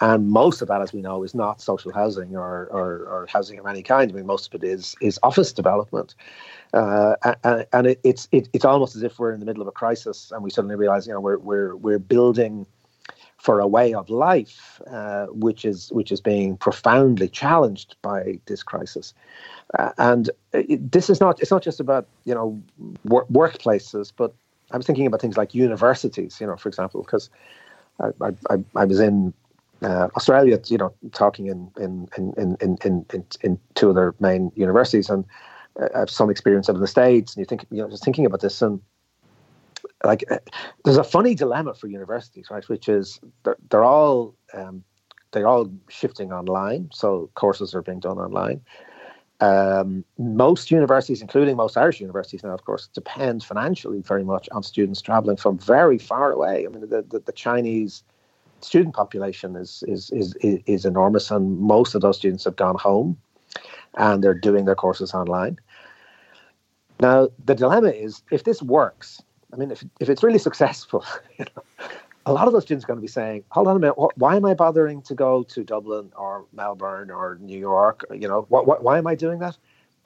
and 0.00 0.30
most 0.30 0.62
of 0.62 0.68
that, 0.68 0.80
as 0.80 0.92
we 0.92 1.02
know, 1.02 1.22
is 1.22 1.34
not 1.34 1.60
social 1.60 1.92
housing 1.92 2.34
or 2.34 2.66
or, 2.70 3.04
or 3.06 3.26
housing 3.30 3.58
of 3.58 3.66
any 3.66 3.82
kind. 3.82 4.10
I 4.10 4.14
mean, 4.14 4.26
most 4.26 4.46
of 4.46 4.62
it 4.62 4.66
is 4.66 4.94
is 5.02 5.18
office 5.22 5.52
development, 5.52 6.14
uh, 6.72 7.16
and, 7.44 7.66
and 7.72 7.86
it, 7.88 8.00
it's 8.04 8.26
it, 8.32 8.48
it's 8.54 8.64
almost 8.64 8.96
as 8.96 9.02
if 9.02 9.18
we're 9.18 9.32
in 9.32 9.40
the 9.40 9.46
middle 9.46 9.60
of 9.60 9.68
a 9.68 9.72
crisis, 9.72 10.32
and 10.32 10.42
we 10.42 10.50
suddenly 10.50 10.76
realize, 10.76 11.06
you 11.06 11.12
know, 11.12 11.20
we're 11.20 11.38
we're 11.38 11.76
we're 11.76 11.98
building 11.98 12.66
for 13.38 13.60
a 13.60 13.66
way 13.66 13.94
of 13.94 14.10
life, 14.10 14.82
uh, 14.90 15.26
which 15.26 15.64
is 15.64 15.90
which 15.92 16.12
is 16.12 16.20
being 16.20 16.56
profoundly 16.56 17.28
challenged 17.28 17.96
by 18.02 18.38
this 18.46 18.62
crisis. 18.62 19.14
Uh, 19.78 19.92
and 19.98 20.30
it, 20.52 20.92
this 20.92 21.08
is 21.08 21.20
not 21.20 21.40
it's 21.40 21.50
not 21.50 21.62
just 21.62 21.80
about 21.80 22.06
you 22.24 22.34
know 22.34 22.60
wor- 23.04 23.26
workplaces, 23.26 24.12
but 24.16 24.34
I 24.72 24.76
was 24.76 24.86
thinking 24.86 25.06
about 25.06 25.20
things 25.20 25.36
like 25.36 25.54
universities. 25.54 26.38
You 26.40 26.48
know, 26.48 26.56
for 26.56 26.68
example, 26.68 27.02
because 27.02 27.30
I, 28.00 28.32
I, 28.50 28.56
I 28.74 28.84
was 28.84 29.00
in 29.00 29.32
uh, 29.82 30.08
Australia, 30.16 30.58
you 30.66 30.78
know, 30.78 30.92
talking 31.12 31.46
in 31.46 31.70
in, 31.78 32.08
in, 32.16 32.34
in, 32.36 32.56
in, 32.60 33.06
in, 33.12 33.24
in 33.42 33.58
two 33.74 33.88
of 33.88 33.94
their 33.94 34.14
main 34.18 34.50
universities, 34.56 35.08
and 35.08 35.24
uh, 35.80 35.88
I 35.94 36.00
have 36.00 36.10
some 36.10 36.28
experience 36.28 36.68
in 36.68 36.78
the 36.80 36.86
states. 36.86 37.34
And 37.34 37.40
you 37.40 37.44
think, 37.44 37.66
you 37.70 37.82
know, 37.82 37.88
just 37.88 38.04
thinking 38.04 38.26
about 38.26 38.40
this, 38.40 38.60
and 38.62 38.80
like 40.04 40.24
uh, 40.30 40.38
there's 40.84 40.96
a 40.96 41.04
funny 41.04 41.34
dilemma 41.34 41.74
for 41.74 41.88
universities, 41.88 42.48
right? 42.50 42.66
Which 42.68 42.88
is 42.88 43.20
they're, 43.42 43.56
they're 43.70 43.84
all 43.84 44.34
um, 44.54 44.84
they're 45.32 45.48
all 45.48 45.70
shifting 45.88 46.32
online, 46.32 46.90
so 46.92 47.30
courses 47.34 47.74
are 47.74 47.82
being 47.82 48.00
done 48.00 48.18
online. 48.18 48.60
Um, 49.40 50.04
most 50.18 50.70
universities, 50.70 51.22
including 51.22 51.56
most 51.56 51.76
Irish 51.76 52.00
universities 52.00 52.42
now, 52.42 52.54
of 52.54 52.64
course, 52.64 52.88
depend 52.88 53.44
financially 53.44 54.00
very 54.00 54.24
much 54.24 54.48
on 54.50 54.62
students 54.64 55.00
traveling 55.00 55.36
from 55.36 55.58
very 55.58 55.98
far 55.98 56.32
away. 56.32 56.66
I 56.66 56.68
mean, 56.68 56.80
the, 56.80 57.02
the, 57.08 57.20
the 57.20 57.32
Chinese 57.32 58.02
student 58.60 58.96
population 58.96 59.54
is, 59.54 59.84
is, 59.86 60.10
is, 60.10 60.34
is 60.42 60.84
enormous, 60.84 61.30
and 61.30 61.56
most 61.60 61.94
of 61.94 62.00
those 62.00 62.16
students 62.16 62.44
have 62.44 62.56
gone 62.56 62.74
home 62.76 63.16
and 63.96 64.22
they're 64.22 64.34
doing 64.34 64.64
their 64.64 64.74
courses 64.74 65.14
online. 65.14 65.58
Now, 67.00 67.28
the 67.44 67.54
dilemma 67.54 67.90
is 67.90 68.22
if 68.30 68.44
this 68.44 68.60
works, 68.60 69.22
I 69.52 69.56
mean, 69.56 69.70
if, 69.70 69.84
if 70.00 70.08
it's 70.08 70.22
really 70.22 70.38
successful, 70.38 71.04
a 72.26 72.32
lot 72.32 72.46
of 72.46 72.52
those 72.52 72.64
students 72.64 72.84
are 72.84 72.88
going 72.88 72.98
to 72.98 73.02
be 73.02 73.08
saying, 73.08 73.44
"Hold 73.50 73.68
on 73.68 73.76
a 73.76 73.78
minute, 73.78 73.94
why 74.16 74.36
am 74.36 74.44
I 74.44 74.54
bothering 74.54 75.02
to 75.02 75.14
go 75.14 75.42
to 75.44 75.64
Dublin 75.64 76.12
or 76.16 76.44
Melbourne 76.52 77.10
or 77.10 77.38
New 77.40 77.58
York? 77.58 78.04
You 78.12 78.28
know, 78.28 78.42
why 78.48 78.98
am 78.98 79.06
I 79.06 79.14
doing 79.14 79.38
that 79.38 79.56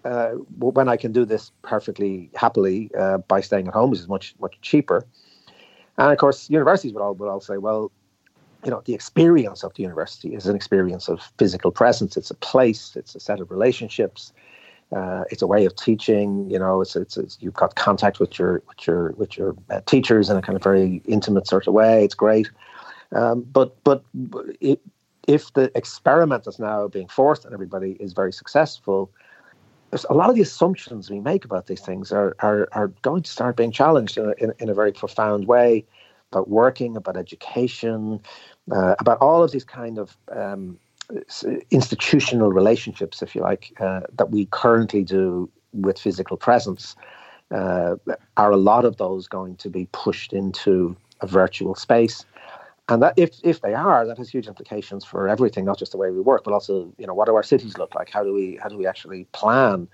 uh, 0.05 0.31
when 0.59 0.89
I 0.89 0.97
can 0.97 1.13
do 1.13 1.25
this 1.25 1.51
perfectly 1.63 2.31
happily 2.35 2.91
uh, 2.97 3.19
by 3.19 3.41
staying 3.41 3.69
at 3.69 3.75
home, 3.75 3.91
which 3.91 4.01
is 4.01 4.09
much 4.09 4.35
much 4.41 4.61
cheaper?" 4.63 5.05
And 5.99 6.13
of 6.13 6.19
course, 6.19 6.49
universities 6.49 6.93
would 6.93 7.03
all 7.03 7.15
would 7.15 7.29
all 7.29 7.41
say, 7.41 7.59
"Well, 7.59 7.91
you 8.65 8.71
know, 8.71 8.83
the 8.85 8.95
experience 8.95 9.65
of 9.65 9.75
the 9.75 9.83
university 9.83 10.35
is 10.35 10.47
an 10.47 10.55
experience 10.55 11.09
of 11.09 11.21
physical 11.39 11.73
presence. 11.73 12.17
It's 12.17 12.31
a 12.31 12.37
place. 12.37 12.95
It's 12.95 13.17
a 13.17 13.21
set 13.21 13.41
of 13.41 13.51
relationships." 13.51 14.33
Uh, 14.95 15.25
it's 15.31 15.43
a 15.43 15.47
way 15.47 15.65
of 15.65 15.75
teaching. 15.77 16.51
You 16.51 16.59
know, 16.59 16.81
it's, 16.81 16.97
it's, 16.97 17.17
it's 17.17 17.39
you've 17.41 17.55
got 17.55 17.75
contact 17.77 18.21
with 18.21 18.39
your 18.39 18.63
with 18.69 18.87
your 18.87 19.13
with 19.13 19.39
your 19.39 19.57
uh, 19.71 19.81
teachers 19.87 20.29
in 20.29 20.37
a 20.37 20.43
kind 20.43 20.57
of 20.57 20.63
very 20.63 21.03
intimate 21.07 21.47
sort 21.47 21.67
of 21.67 21.75
way. 21.75 22.05
It's 22.05 22.15
great, 22.15 22.51
um, 23.13 23.43
but 23.43 23.83
but 23.85 24.05
it, 24.61 24.81
if 25.27 25.53
the 25.55 25.71
experiment 25.77 26.45
that's 26.45 26.59
now 26.59 26.89
being 26.89 27.09
forced 27.09 27.47
on 27.47 27.55
everybody 27.55 27.93
is 28.01 28.13
very 28.13 28.33
successful, 28.33 29.11
there's 29.91 30.05
a 30.11 30.15
lot 30.15 30.29
of 30.29 30.35
the 30.35 30.43
assumptions 30.43 31.11
we 31.11 31.21
make 31.21 31.45
about 31.45 31.67
these 31.69 31.81
things 31.81 32.13
are 32.13 32.37
are, 32.41 32.69
are 32.73 32.89
going 33.03 33.23
to 33.23 33.31
start 33.31 33.57
being 33.57 33.73
challenged 33.73 34.19
in 34.19 34.27
a, 34.27 34.33
in, 34.45 34.53
in 34.59 34.69
a 34.69 34.75
very 34.75 34.93
profound 34.93 35.47
way 35.47 35.85
about 36.33 36.49
working, 36.49 36.97
about 36.97 37.17
education, 37.17 38.19
uh, 38.71 38.95
about 38.99 39.19
all 39.21 39.43
of 39.43 39.53
these 39.53 39.65
kind 39.65 39.99
of 39.99 40.17
um, 40.35 40.79
institutional 41.71 42.53
relationships, 42.53 43.23
if 43.23 43.35
you 43.35 43.43
like, 43.43 43.73
uh, 43.81 44.01
that 44.17 44.31
we 44.31 44.47
currently 44.47 45.03
do 45.05 45.51
with 45.73 45.99
physical 45.99 46.37
presence, 46.37 46.97
uh, 47.51 47.97
are 48.37 48.51
a 48.51 48.57
lot 48.57 48.85
of 48.85 48.97
those 48.97 49.29
going 49.29 49.57
to 49.57 49.69
be 49.69 49.89
pushed 49.93 50.33
into 50.33 50.97
a 51.21 51.27
virtual 51.27 51.75
space? 51.75 52.25
and 52.89 53.03
that 53.03 53.15
if 53.17 53.31
if 53.43 53.61
they 53.61 53.75
are, 53.75 54.07
that 54.07 54.19
has 54.19 54.29
huge 54.29 54.49
implications 54.49 55.05
for 55.05 55.29
everything, 55.29 55.65
not 55.65 55.79
just 55.79 55.93
the 55.93 55.99
way 55.99 56.11
we 56.11 56.21
work, 56.21 56.45
but 56.45 56.53
also 56.53 56.93
you 56.99 57.07
know 57.07 57.15
what 57.15 57.27
do 57.27 57.35
our 57.35 57.43
cities 57.43 57.79
look 57.79 57.95
like? 57.95 58.11
How 58.11 58.23
do 58.23 58.33
we 58.33 58.59
how 58.63 58.69
do 58.69 58.77
we 58.77 58.87
actually 58.87 59.25
plan? 59.33 59.89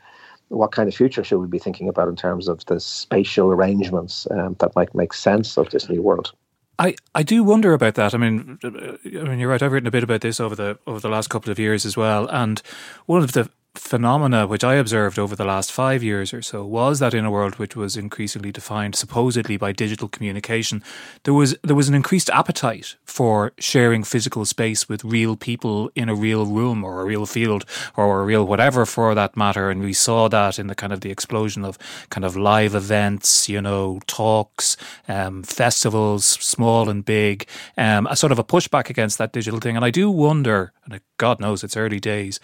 What 0.49 0.73
kind 0.73 0.89
of 0.89 0.95
future 0.95 1.23
should 1.23 1.39
we 1.39 1.47
be 1.47 1.59
thinking 1.59 1.89
about 1.89 2.09
in 2.09 2.17
terms 2.17 2.49
of 2.49 2.65
the 2.67 2.81
spatial 2.81 3.53
arrangements 3.53 4.27
um, 4.31 4.57
that 4.61 4.75
might 4.75 4.95
make 4.95 5.13
sense 5.13 5.59
of 5.59 5.69
this 5.71 5.89
new 5.89 6.01
world? 6.03 6.33
I, 6.79 6.95
I 7.15 7.25
do 7.25 7.43
wonder 7.43 7.73
about 7.73 7.95
that. 7.95 8.15
I 8.15 8.19
mean, 8.19 8.59
I 8.63 8.69
mean, 9.09 9.39
you're 9.41 9.51
right. 9.51 9.63
I've 9.63 9.73
written 9.73 9.89
a 9.89 9.93
bit 9.93 10.05
about 10.05 10.21
this 10.21 10.39
over 10.39 10.55
the 10.55 10.79
over 10.87 11.01
the 11.01 11.09
last 11.09 11.29
couple 11.29 11.51
of 11.51 11.59
years 11.59 11.85
as 11.85 11.97
well. 11.97 12.29
And 12.29 12.63
one 13.07 13.23
of 13.23 13.33
the 13.33 13.51
phenomena 13.89 14.47
which 14.47 14.63
I 14.63 14.75
observed 14.75 15.19
over 15.19 15.35
the 15.35 15.47
last 15.47 15.73
five 15.73 16.03
years 16.03 16.35
or 16.35 16.43
so 16.43 16.65
was 16.65 16.99
that 16.99 17.15
in 17.15 17.25
a 17.25 17.31
world 17.31 17.55
which 17.59 17.75
was 17.75 17.97
increasingly 17.97 18.53
defined 18.53 18.95
supposedly 18.95 19.57
by 19.57 19.73
digital 19.73 20.09
communication, 20.09 20.83
there 21.25 21.33
was 21.33 21.57
there 21.63 21.75
was 21.75 21.89
an 21.89 21.95
increased 21.95 22.29
appetite 22.31 22.97
for 23.05 23.53
sharing 23.59 24.05
physical 24.05 24.45
space 24.45 24.89
with 24.89 25.03
real 25.05 25.37
people 25.37 25.91
in 25.95 26.09
a 26.09 26.15
real 26.15 26.45
room 26.45 26.85
or 26.85 27.01
a 27.01 27.05
real 27.05 27.25
field 27.25 27.65
or 27.97 28.21
a 28.21 28.25
real 28.25 28.45
whatever 28.47 28.85
for 28.85 29.15
that 29.15 29.37
matter. 29.37 29.71
And 29.71 29.81
we 29.81 29.95
saw 29.95 30.29
that 30.29 30.59
in 30.59 30.67
the 30.67 30.75
kind 30.75 30.93
of 30.93 31.01
the 31.01 31.11
explosion 31.11 31.65
of 31.65 31.79
kind 32.11 32.25
of 32.25 32.37
live 32.37 32.75
events, 32.75 33.49
you 33.49 33.63
know, 33.63 34.01
talks, 34.07 34.77
um, 35.09 35.43
festivals, 35.43 36.27
small 36.27 36.91
and 36.91 37.05
big, 37.05 37.47
um, 37.79 38.07
a 38.11 38.17
sort 38.17 38.33
of 38.33 38.39
a 38.39 38.45
pushback 38.45 38.91
against 38.91 39.17
that 39.19 39.33
digital 39.33 39.61
thing. 39.61 39.77
And 39.77 39.85
I 39.85 39.91
do 39.91 40.11
wonder, 40.11 40.73
and 40.85 41.01
God 41.17 41.41
knows 41.41 41.65
it's 41.65 41.77
early 41.77 42.01
days, 42.01 42.39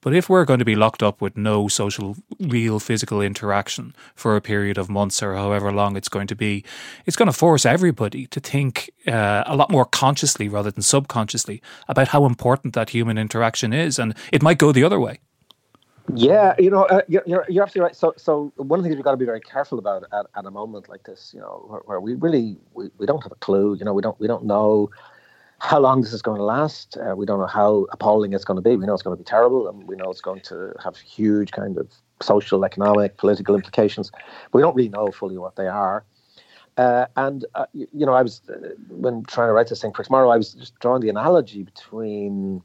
but 0.00 0.14
if 0.14 0.28
we're 0.28 0.44
going 0.44 0.58
to 0.58 0.64
be 0.64 0.74
locked 0.74 1.02
up 1.02 1.20
with 1.20 1.36
no 1.36 1.68
social, 1.68 2.16
real 2.38 2.80
physical 2.80 3.20
interaction 3.20 3.94
for 4.14 4.36
a 4.36 4.40
period 4.40 4.78
of 4.78 4.88
months 4.88 5.22
or 5.22 5.34
however 5.34 5.72
long 5.72 5.96
it's 5.96 6.08
going 6.08 6.26
to 6.26 6.36
be, 6.36 6.64
it's 7.06 7.16
going 7.16 7.26
to 7.30 7.36
force 7.36 7.66
everybody 7.66 8.26
to 8.26 8.40
think 8.40 8.90
uh, 9.06 9.44
a 9.46 9.56
lot 9.56 9.70
more 9.70 9.84
consciously 9.84 10.48
rather 10.48 10.70
than 10.70 10.82
subconsciously 10.82 11.62
about 11.88 12.08
how 12.08 12.24
important 12.24 12.74
that 12.74 12.90
human 12.90 13.18
interaction 13.18 13.72
is. 13.72 13.98
And 13.98 14.14
it 14.32 14.42
might 14.42 14.58
go 14.58 14.72
the 14.72 14.84
other 14.84 15.00
way. 15.00 15.20
Yeah, 16.14 16.54
you 16.58 16.70
know, 16.70 16.84
uh, 16.84 17.02
you're, 17.08 17.44
you're 17.48 17.62
absolutely 17.62 17.82
right. 17.82 17.96
So, 17.96 18.14
so 18.16 18.52
one 18.56 18.80
of 18.80 18.82
the 18.82 18.88
things 18.88 18.96
we've 18.96 19.04
got 19.04 19.12
to 19.12 19.16
be 19.16 19.26
very 19.26 19.40
careful 19.40 19.78
about 19.78 20.04
at, 20.12 20.26
at 20.34 20.44
a 20.44 20.50
moment 20.50 20.88
like 20.88 21.04
this, 21.04 21.30
you 21.32 21.40
know, 21.40 21.64
where, 21.68 21.80
where 21.84 22.00
we 22.00 22.14
really 22.14 22.56
we, 22.74 22.90
we 22.98 23.06
don't 23.06 23.22
have 23.22 23.32
a 23.32 23.36
clue. 23.36 23.74
You 23.74 23.84
know, 23.84 23.94
we 23.94 24.02
don't 24.02 24.18
we 24.18 24.26
don't 24.26 24.44
know 24.44 24.90
how 25.60 25.78
long 25.78 26.00
this 26.00 26.12
is 26.12 26.22
going 26.22 26.38
to 26.38 26.44
last. 26.44 26.96
Uh, 26.96 27.14
we 27.14 27.26
don't 27.26 27.38
know 27.38 27.46
how 27.46 27.86
appalling 27.92 28.32
it's 28.32 28.44
going 28.44 28.56
to 28.56 28.62
be. 28.62 28.76
We 28.76 28.86
know 28.86 28.94
it's 28.94 29.02
going 29.02 29.16
to 29.16 29.22
be 29.22 29.28
terrible, 29.28 29.68
and 29.68 29.86
we 29.86 29.94
know 29.96 30.10
it's 30.10 30.20
going 30.20 30.40
to 30.42 30.74
have 30.82 30.96
huge 30.96 31.52
kind 31.52 31.76
of 31.78 31.88
social, 32.22 32.64
economic, 32.64 33.18
political 33.18 33.54
implications. 33.54 34.10
But 34.10 34.54
we 34.54 34.62
don't 34.62 34.74
really 34.74 34.88
know 34.88 35.08
fully 35.08 35.38
what 35.38 35.56
they 35.56 35.68
are. 35.68 36.04
Uh, 36.76 37.06
and 37.16 37.44
uh, 37.54 37.66
you, 37.74 38.06
know, 38.06 38.14
I 38.14 38.22
was 38.22 38.40
uh, 38.48 38.70
when 38.88 39.22
trying 39.24 39.48
to 39.48 39.52
write 39.52 39.68
this 39.68 39.82
thing 39.82 39.92
for 39.92 40.02
tomorrow, 40.02 40.30
I 40.30 40.38
was 40.38 40.54
just 40.54 40.78
drawing 40.78 41.02
the 41.02 41.10
analogy 41.10 41.62
between 41.62 42.62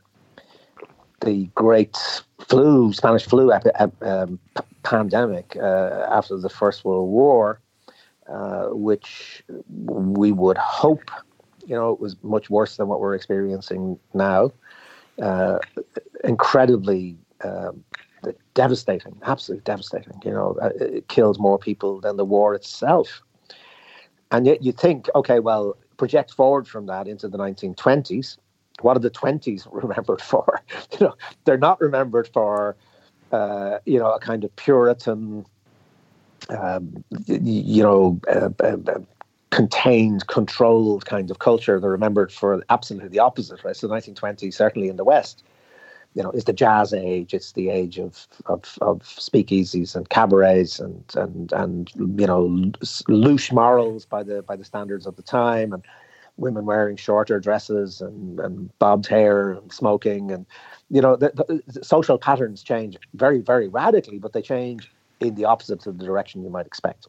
the 1.19 1.49
great 1.55 1.97
flu, 2.39 2.93
Spanish 2.93 3.25
flu 3.25 3.51
epi- 3.51 3.71
um, 4.01 4.39
p- 4.55 4.63
pandemic 4.83 5.57
uh, 5.57 6.07
after 6.09 6.37
the 6.37 6.49
First 6.49 6.85
World 6.85 7.09
War, 7.09 7.59
uh, 8.29 8.67
which 8.67 9.43
we 9.67 10.31
would 10.31 10.57
hope 10.57 11.11
you 11.65 11.75
know, 11.75 11.91
it 11.91 11.99
was 11.99 12.15
much 12.23 12.49
worse 12.49 12.77
than 12.77 12.87
what 12.87 12.99
we're 12.99 13.15
experiencing 13.15 13.99
now. 14.13 14.51
Uh, 15.21 15.59
incredibly 16.23 17.17
um, 17.43 17.83
devastating, 18.53 19.15
absolutely 19.23 19.63
devastating. 19.63 20.19
You 20.23 20.31
know, 20.31 20.57
uh, 20.61 20.69
it 20.79 21.07
killed 21.07 21.39
more 21.39 21.57
people 21.57 22.01
than 22.01 22.17
the 22.17 22.25
war 22.25 22.53
itself. 22.55 23.21
And 24.31 24.45
yet 24.45 24.63
you 24.63 24.71
think, 24.71 25.07
okay, 25.15 25.39
well, 25.39 25.77
project 25.97 26.31
forward 26.31 26.67
from 26.67 26.87
that 26.87 27.07
into 27.07 27.27
the 27.27 27.37
1920s. 27.37 28.37
What 28.81 28.97
are 28.97 28.99
the 28.99 29.11
20s 29.11 29.67
remembered 29.71 30.21
for? 30.21 30.61
you 30.99 31.07
know, 31.07 31.15
they're 31.45 31.57
not 31.57 31.79
remembered 31.79 32.27
for, 32.33 32.75
uh, 33.31 33.79
you 33.85 33.99
know, 33.99 34.11
a 34.11 34.19
kind 34.19 34.43
of 34.43 34.55
Puritan, 34.55 35.45
um, 36.49 37.03
you 37.27 37.83
know, 37.83 38.19
uh, 38.27 38.49
uh, 38.61 38.77
uh 38.87 38.99
contained, 39.55 40.27
controlled 40.27 41.05
kind 41.05 41.31
of 41.31 41.39
culture. 41.39 41.79
They're 41.79 41.89
remembered 41.89 42.31
for 42.31 42.61
absolutely 42.69 43.07
the 43.07 43.19
opposite, 43.19 43.63
right? 43.63 43.75
So 43.75 43.87
the 43.87 43.95
1920s, 43.95 44.53
certainly 44.53 44.89
in 44.89 44.97
the 44.97 45.05
West, 45.05 45.43
you 46.13 46.21
know, 46.21 46.31
is 46.31 46.43
the 46.43 46.51
jazz 46.51 46.93
age. 46.93 47.33
It's 47.33 47.53
the 47.53 47.69
age 47.69 47.97
of 47.97 48.27
of, 48.47 48.77
of 48.81 48.99
speakeasies 49.03 49.95
and 49.95 50.09
cabarets 50.09 50.79
and 50.79 51.03
and 51.15 51.53
and 51.53 51.91
you 51.95 52.27
know 52.27 52.71
loose 53.07 53.51
morals 53.51 54.05
by 54.05 54.23
the 54.23 54.41
by 54.43 54.57
the 54.57 54.65
standards 54.65 55.05
of 55.05 55.15
the 55.15 55.23
time 55.23 55.71
and 55.71 55.83
women 56.37 56.65
wearing 56.65 56.97
shorter 56.97 57.39
dresses 57.39 58.01
and, 58.01 58.41
and 58.41 58.77
bobbed 58.79 59.07
hair 59.07 59.53
and 59.53 59.71
smoking 59.71 60.31
and 60.31 60.45
you 60.89 61.01
know 61.01 61.15
the, 61.15 61.31
the 61.73 61.83
social 61.83 62.17
patterns 62.17 62.61
change 62.61 62.97
very 63.13 63.39
very 63.39 63.69
radically, 63.69 64.19
but 64.19 64.33
they 64.33 64.41
change 64.41 64.91
in 65.21 65.35
the 65.35 65.45
opposite 65.45 65.87
of 65.87 65.97
the 65.97 66.05
direction 66.05 66.43
you 66.43 66.49
might 66.49 66.65
expect 66.65 67.07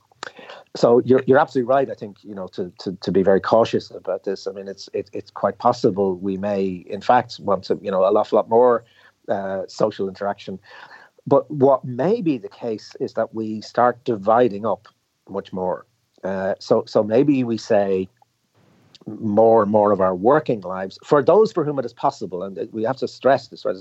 so 0.75 1.01
you're 1.05 1.23
you're 1.27 1.39
absolutely 1.39 1.69
right. 1.69 1.91
I 1.91 1.95
think 1.95 2.23
you 2.23 2.35
know 2.35 2.47
to 2.49 2.73
to, 2.81 2.93
to 2.93 3.13
be 3.13 3.23
very 3.23 3.41
cautious 3.41 3.91
about 3.91 4.25
this. 4.25 4.47
I 4.47 4.53
mean, 4.53 4.69
it's 4.69 4.89
it, 4.93 5.11
it's 5.13 5.31
quite 5.31 5.59
possible 5.59 6.17
we 6.17 6.37
may, 6.37 6.85
in 6.89 7.01
fact, 7.01 7.39
want 7.41 7.65
to 7.65 7.79
you 7.83 7.91
know 7.91 8.07
a 8.07 8.11
lot 8.11 8.33
lot 8.33 8.49
more 8.49 8.85
uh, 9.29 9.63
social 9.69 10.09
interaction. 10.09 10.59
But 11.27 11.51
what 11.51 11.85
may 11.85 12.21
be 12.21 12.39
the 12.39 12.49
case 12.49 12.95
is 13.01 13.15
that 13.15 13.35
we 13.35 13.61
start 13.61 14.05
dividing 14.05 14.65
up 14.65 14.87
much 15.29 15.53
more. 15.53 15.87
Uh, 16.23 16.55
so 16.59 16.85
so 16.87 17.03
maybe 17.03 17.43
we 17.45 17.59
say 17.59 18.09
more 19.07 19.63
and 19.63 19.71
more 19.71 19.93
of 19.93 20.01
our 20.01 20.15
working 20.15 20.61
lives 20.63 20.99
for 21.05 21.23
those 21.23 21.53
for 21.53 21.65
whom 21.65 21.79
it 21.79 21.85
is 21.85 21.93
possible, 21.93 22.43
and 22.43 22.69
we 22.73 22.83
have 22.83 22.97
to 22.99 23.09
stress 23.09 23.49
this. 23.49 23.65
Right, 23.65 23.77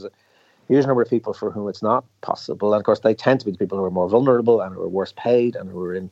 huge 0.67 0.85
number 0.85 1.01
of 1.01 1.09
people 1.09 1.33
for 1.33 1.51
whom 1.51 1.67
it's 1.67 1.83
not 1.83 2.05
possible, 2.21 2.73
and 2.73 2.79
of 2.79 2.85
course 2.85 2.99
they 2.99 3.13
tend 3.13 3.39
to 3.39 3.45
be 3.45 3.51
the 3.51 3.57
people 3.57 3.77
who 3.77 3.83
are 3.83 3.91
more 3.91 4.09
vulnerable 4.09 4.61
and 4.61 4.73
who 4.73 4.81
are 4.81 4.89
worse 4.89 5.13
paid 5.15 5.55
and 5.55 5.69
who 5.69 5.81
are 5.83 5.95
in 5.95 6.09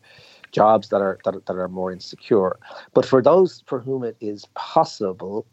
jobs 0.51 0.89
that 0.89 1.01
are 1.01 1.19
that, 1.25 1.45
that 1.45 1.55
are 1.55 1.67
more 1.67 1.91
insecure. 1.91 2.57
But 2.93 3.05
for 3.05 3.22
those 3.22 3.63
for 3.65 3.79
whom 3.79 4.03
it 4.03 4.15
is 4.22 4.45
possible, 4.53 5.45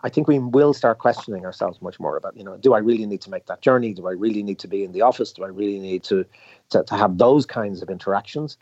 I 0.00 0.08
think 0.08 0.28
we 0.28 0.38
will 0.38 0.72
start 0.72 0.98
questioning 0.98 1.44
ourselves 1.44 1.80
much 1.82 2.00
more 2.00 2.16
about, 2.16 2.36
you 2.36 2.44
know, 2.44 2.56
do 2.56 2.74
I 2.74 2.78
really 2.78 3.06
need 3.06 3.20
to 3.22 3.30
make 3.30 3.46
that 3.46 3.60
journey? 3.62 3.92
Do 3.92 4.08
I 4.08 4.12
really 4.12 4.42
need 4.42 4.58
to 4.60 4.68
be 4.68 4.84
in 4.84 4.92
the 4.92 5.02
office? 5.02 5.32
Do 5.32 5.44
I 5.44 5.48
really 5.48 5.78
need 5.78 6.02
to 6.04 6.24
to, 6.70 6.82
to 6.84 6.94
have 6.96 7.18
those 7.18 7.46
kinds 7.46 7.82
of 7.82 7.90
interactions? 7.90 8.56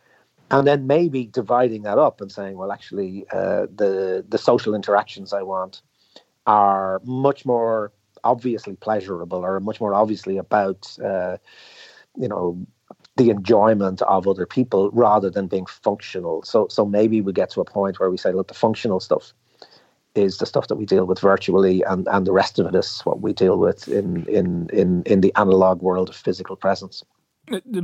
And 0.51 0.67
then 0.67 0.87
maybe 0.87 1.27
dividing 1.27 1.83
that 1.83 1.99
up 1.99 2.21
and 2.21 2.31
saying, 2.31 2.57
well, 2.57 2.71
actually, 2.71 3.25
uh, 3.33 3.67
the 3.75 4.25
the 4.29 4.39
social 4.39 4.75
interactions 4.75 5.33
I 5.33 5.43
want 5.43 5.83
are 6.47 7.01
much 7.05 7.47
more 7.47 7.93
obviously 8.25 8.75
pleasurable 8.77 9.45
or 9.45 9.61
much 9.61 9.81
more 9.81 9.95
obviously 9.95 10.37
about, 10.39 10.97
uh, 11.05 11.37
you 12.17 12.29
know, 12.29 12.67
the 13.17 13.31
enjoyment 13.31 14.03
of 14.03 14.27
other 14.27 14.47
people 14.47 14.91
rather 14.91 15.31
than 15.31 15.47
being 15.47 15.67
functional. 15.67 16.43
So 16.43 16.67
so 16.69 16.85
maybe 16.85 17.21
we 17.21 17.33
get 17.33 17.51
to 17.51 17.61
a 17.61 17.65
point 17.65 18.01
where 18.01 18.11
we 18.11 18.17
say, 18.17 18.33
look, 18.33 18.49
the 18.49 18.55
functional 18.55 19.01
stuff 19.01 19.33
is 20.15 20.39
the 20.39 20.47
stuff 20.47 20.69
that 20.69 20.77
we 20.77 20.87
deal 20.87 21.05
with 21.07 21.19
virtually 21.19 21.83
and, 21.83 22.07
and 22.09 22.27
the 22.27 22.33
rest 22.33 22.59
of 22.59 22.67
it 22.67 22.75
is 22.75 23.01
what 23.01 23.21
we 23.21 23.33
deal 23.33 23.59
with 23.59 23.89
in 23.89 24.27
in 24.27 24.69
in, 24.73 25.03
in 25.05 25.21
the 25.21 25.33
analog 25.37 25.83
world 25.83 26.09
of 26.09 26.17
physical 26.17 26.57
presence. 26.57 27.03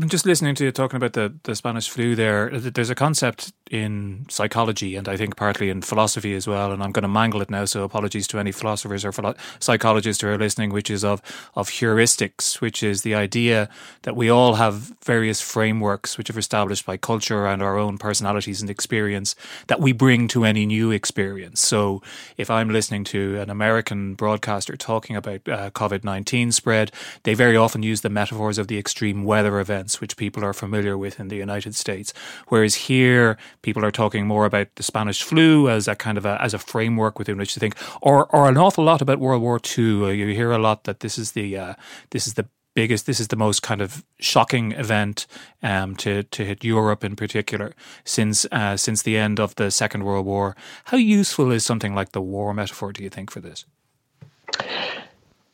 Just 0.07 0.25
listening 0.25 0.55
to 0.55 0.65
you 0.65 0.73
talking 0.73 0.97
about 0.97 1.13
the, 1.13 1.35
the 1.43 1.55
Spanish 1.55 1.91
flu 1.91 2.15
there, 2.15 2.49
there's 2.49 2.89
a 2.89 2.95
concept 2.95 3.53
in 3.71 4.25
psychology 4.31 4.97
and 4.97 5.07
I 5.07 5.19
think 5.19 5.37
partly 5.37 5.69
in 5.69 5.83
philosophy 5.83 6.35
as 6.35 6.47
well. 6.47 6.73
And 6.73 6.83
I'm 6.83 6.93
going 6.93 7.03
to 7.03 7.09
mangle 7.09 7.43
it 7.43 7.51
now, 7.51 7.67
so 7.67 7.85
apologies 7.85 8.27
to 8.29 8.39
any 8.39 8.53
philosophers 8.53 9.05
or 9.05 9.13
philo- 9.13 9.35
psychologists 9.59 10.23
who 10.23 10.29
are 10.29 10.39
listening, 10.39 10.71
which 10.71 10.91
is 10.91 11.05
of, 11.05 11.21
of 11.55 11.69
heuristics, 11.69 12.63
which 12.63 12.83
is 12.83 13.03
the 13.03 13.15
idea 13.15 13.69
that 14.03 14.17
we 14.17 14.31
all 14.31 14.55
have 14.55 14.95
various 15.05 15.43
frameworks 15.43 16.17
which 16.17 16.31
are 16.31 16.39
established 16.39 16.87
by 16.87 16.97
culture 16.97 17.47
and 17.47 17.63
our 17.63 17.77
own 17.77 17.99
personalities 17.99 18.63
and 18.63 18.71
experience 18.71 19.37
that 19.67 19.79
we 19.79 19.93
bring 19.93 20.27
to 20.29 20.45
any 20.47 20.65
new 20.65 20.91
experience. 20.91 21.61
So 21.61 22.01
if 22.39 22.51
I'm 22.51 22.71
listening 22.71 23.05
to 23.05 23.39
an 23.39 23.51
American 23.51 24.15
broadcaster 24.15 24.75
talking 24.79 25.17
about 25.17 25.47
uh, 25.47 25.71
COVID 25.73 26.03
19 26.03 26.51
spread, 26.51 26.93
they 27.25 27.35
very 27.35 27.59
often 27.59 27.83
use 27.83 28.01
the 28.01 28.09
metaphors 28.09 28.57
of 28.57 28.69
the 28.69 28.79
extreme 28.79 29.23
weather 29.25 29.50
events, 29.59 30.01
which 30.01 30.17
people 30.17 30.45
are 30.45 30.53
familiar 30.53 30.97
with 30.97 31.19
in 31.19 31.29
the 31.29 31.37
United 31.37 31.75
States. 31.75 32.13
Whereas 32.49 32.75
here, 32.87 33.37
people 33.63 33.85
are 33.85 33.91
talking 33.91 34.27
more 34.27 34.45
about 34.45 34.69
the 34.77 34.83
Spanish 34.83 35.23
flu 35.23 35.69
as 35.69 35.89
a 35.89 35.97
kind 35.97 36.19
of 36.19 36.27
a, 36.27 36.41
as 36.41 36.55
a 36.55 36.59
framework 36.59 37.19
within 37.19 37.39
which 37.39 37.55
to 37.55 37.61
think, 37.61 37.75
or 38.01 38.27
or 38.27 38.49
an 38.49 38.57
awful 38.57 38.85
lot 38.85 39.03
about 39.03 39.19
World 39.19 39.43
War 39.43 39.59
II. 39.59 40.05
Uh, 40.05 40.09
you 40.09 40.29
hear 40.29 40.53
a 40.53 40.59
lot 40.59 40.85
that 40.85 41.01
this 41.01 41.19
is 41.19 41.33
the 41.33 41.57
uh, 41.57 41.75
this 42.11 42.27
is 42.27 42.35
the 42.35 42.47
biggest, 42.75 43.07
this 43.07 43.21
is 43.21 43.29
the 43.29 43.37
most 43.37 43.63
kind 43.63 43.81
of 43.81 44.05
shocking 44.19 44.73
event 44.73 45.27
um, 45.63 45.97
to 45.97 46.23
to 46.25 46.45
hit 46.45 46.65
Europe 46.65 47.05
in 47.05 47.17
particular 47.17 47.75
since 48.05 48.47
uh, 48.53 48.77
since 48.77 49.03
the 49.03 49.17
end 49.17 49.41
of 49.41 49.55
the 49.57 49.71
Second 49.71 50.05
World 50.05 50.27
War. 50.27 50.57
How 50.85 50.97
useful 50.97 51.51
is 51.51 51.65
something 51.65 51.95
like 51.95 52.13
the 52.13 52.21
war 52.21 52.55
metaphor? 52.55 52.93
Do 52.93 53.03
you 53.03 53.11
think 53.11 53.31
for 53.31 53.41
this? 53.41 53.65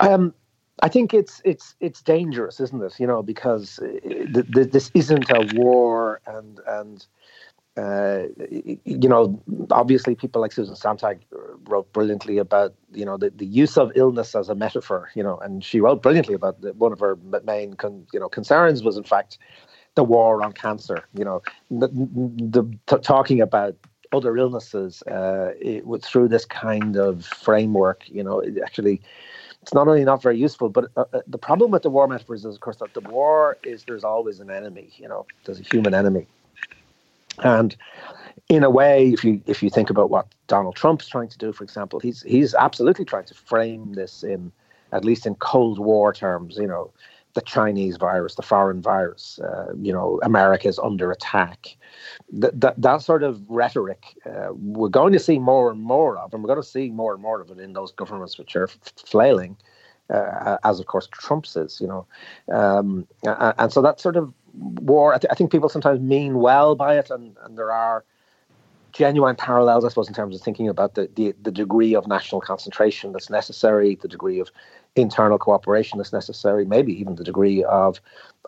Um, 0.00 0.34
I 0.82 0.88
think 0.88 1.14
it's 1.14 1.40
it's 1.44 1.74
it's 1.80 2.02
dangerous, 2.02 2.60
isn't 2.60 2.82
it? 2.82 3.00
You 3.00 3.06
know, 3.06 3.22
because 3.22 3.78
uh, 3.78 3.86
th- 4.02 4.52
th- 4.52 4.70
this 4.70 4.90
isn't 4.94 5.30
a 5.30 5.46
war, 5.54 6.20
and 6.26 6.60
and 6.66 7.06
uh, 7.76 8.22
you 8.84 9.08
know, 9.08 9.42
obviously 9.70 10.14
people 10.14 10.40
like 10.40 10.52
Susan 10.52 10.74
Sontag 10.74 11.20
wrote 11.66 11.92
brilliantly 11.92 12.38
about, 12.38 12.74
you 12.92 13.04
know, 13.04 13.18
the, 13.18 13.28
the 13.30 13.44
use 13.44 13.76
of 13.76 13.92
illness 13.94 14.34
as 14.34 14.48
a 14.48 14.54
metaphor, 14.54 15.10
you 15.14 15.22
know, 15.22 15.36
and 15.38 15.62
she 15.62 15.80
wrote 15.80 16.02
brilliantly 16.02 16.34
about 16.34 16.60
the, 16.62 16.72
one 16.72 16.92
of 16.92 17.00
her 17.00 17.18
main, 17.44 17.74
con, 17.74 18.06
you 18.14 18.20
know, 18.20 18.30
concerns 18.30 18.82
was 18.82 18.96
in 18.96 19.04
fact 19.04 19.36
the 19.94 20.04
war 20.04 20.42
on 20.42 20.52
cancer, 20.52 21.04
you 21.14 21.24
know, 21.24 21.42
the, 21.70 21.88
the 21.88 22.62
t- 22.86 23.02
talking 23.02 23.42
about 23.42 23.76
other 24.12 24.38
illnesses 24.38 25.02
uh, 25.02 25.52
it, 25.60 25.84
through 26.02 26.28
this 26.28 26.46
kind 26.46 26.96
of 26.96 27.26
framework, 27.26 28.08
you 28.08 28.24
know, 28.24 28.42
actually, 28.64 29.02
it's 29.66 29.74
not 29.74 29.88
only 29.88 30.04
not 30.04 30.22
very 30.22 30.38
useful, 30.38 30.68
but 30.68 30.92
uh, 30.96 31.06
uh, 31.12 31.22
the 31.26 31.38
problem 31.38 31.72
with 31.72 31.82
the 31.82 31.90
war 31.90 32.06
metaphors 32.06 32.44
is, 32.44 32.54
of 32.54 32.60
course, 32.60 32.76
that 32.76 32.94
the 32.94 33.00
war 33.00 33.58
is 33.64 33.82
there's 33.82 34.04
always 34.04 34.38
an 34.38 34.48
enemy. 34.48 34.90
You 34.96 35.08
know, 35.08 35.26
there's 35.44 35.58
a 35.58 35.64
human 35.64 35.92
enemy, 35.92 36.28
and 37.42 37.74
in 38.48 38.62
a 38.62 38.70
way, 38.70 39.08
if 39.08 39.24
you 39.24 39.42
if 39.46 39.64
you 39.64 39.70
think 39.70 39.90
about 39.90 40.08
what 40.08 40.28
Donald 40.46 40.76
Trump's 40.76 41.08
trying 41.08 41.26
to 41.30 41.38
do, 41.38 41.52
for 41.52 41.64
example, 41.64 41.98
he's 41.98 42.22
he's 42.22 42.54
absolutely 42.54 43.04
trying 43.04 43.24
to 43.24 43.34
frame 43.34 43.94
this 43.94 44.22
in 44.22 44.52
at 44.92 45.04
least 45.04 45.26
in 45.26 45.34
Cold 45.34 45.80
War 45.80 46.12
terms. 46.12 46.58
You 46.58 46.68
know, 46.68 46.92
the 47.36 47.42
Chinese 47.42 47.98
virus, 47.98 48.34
the 48.34 48.42
foreign 48.42 48.82
virus. 48.82 49.38
Uh, 49.38 49.72
you 49.80 49.92
know, 49.92 50.18
America 50.22 50.66
is 50.66 50.80
under 50.80 51.12
attack. 51.12 51.76
That 52.32 52.80
that, 52.80 53.02
sort 53.02 53.22
of 53.22 53.40
rhetoric 53.48 54.16
uh, 54.24 54.48
we're 54.52 54.88
going 54.88 55.12
to 55.12 55.20
see 55.20 55.38
more 55.38 55.70
and 55.70 55.80
more 55.80 56.18
of, 56.18 56.32
and 56.32 56.42
we're 56.42 56.48
going 56.48 56.62
to 56.62 56.68
see 56.68 56.90
more 56.90 57.12
and 57.12 57.22
more 57.22 57.40
of 57.40 57.50
it 57.50 57.60
in 57.60 57.74
those 57.74 57.92
governments 57.92 58.38
which 58.38 58.56
are 58.56 58.68
flailing. 58.96 59.56
Uh, 60.08 60.56
as 60.64 60.80
of 60.80 60.86
course 60.86 61.08
Trump's 61.12 61.56
is, 61.56 61.80
you 61.80 61.86
know, 61.86 62.06
um, 62.52 63.06
and 63.24 63.72
so 63.72 63.82
that 63.82 64.00
sort 64.00 64.16
of 64.16 64.32
war. 64.54 65.14
I, 65.14 65.18
th- 65.18 65.30
I, 65.30 65.34
think 65.34 65.50
people 65.50 65.68
sometimes 65.68 66.00
mean 66.00 66.38
well 66.38 66.74
by 66.74 66.96
it, 66.96 67.10
and, 67.10 67.36
and 67.42 67.58
there 67.58 67.72
are 67.72 68.04
genuine 68.96 69.36
parallels, 69.36 69.84
I 69.84 69.88
suppose, 69.88 70.08
in 70.08 70.14
terms 70.14 70.34
of 70.34 70.40
thinking 70.40 70.68
about 70.68 70.94
the, 70.94 71.10
the, 71.14 71.34
the 71.42 71.50
degree 71.50 71.94
of 71.94 72.06
national 72.06 72.40
concentration 72.40 73.12
that's 73.12 73.28
necessary, 73.28 73.94
the 73.94 74.08
degree 74.08 74.40
of 74.40 74.50
internal 74.94 75.38
cooperation 75.38 75.98
that's 75.98 76.14
necessary, 76.14 76.64
maybe 76.64 76.98
even 76.98 77.16
the 77.16 77.24
degree 77.24 77.62
of 77.64 78.00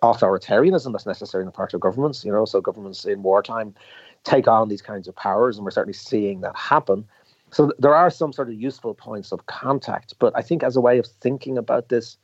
authoritarianism 0.02 0.92
that's 0.92 1.04
necessary 1.04 1.42
in 1.42 1.46
the 1.46 1.52
part 1.52 1.74
of 1.74 1.80
governments. 1.80 2.24
You 2.24 2.32
know, 2.32 2.46
so 2.46 2.62
governments 2.62 3.04
in 3.04 3.22
wartime 3.22 3.74
take 4.24 4.48
on 4.48 4.68
these 4.68 4.80
kinds 4.80 5.06
of 5.06 5.14
powers, 5.14 5.56
and 5.56 5.64
we're 5.66 5.70
certainly 5.70 5.92
seeing 5.92 6.40
that 6.40 6.56
happen. 6.56 7.04
So 7.50 7.72
there 7.78 7.94
are 7.94 8.08
some 8.08 8.32
sort 8.32 8.48
of 8.48 8.54
useful 8.54 8.94
points 8.94 9.32
of 9.32 9.46
contact, 9.46 10.14
but 10.18 10.32
I 10.34 10.40
think 10.40 10.62
as 10.62 10.76
a 10.76 10.80
way 10.80 10.98
of 10.98 11.06
thinking 11.06 11.58
about 11.58 11.90
this, 11.90 12.16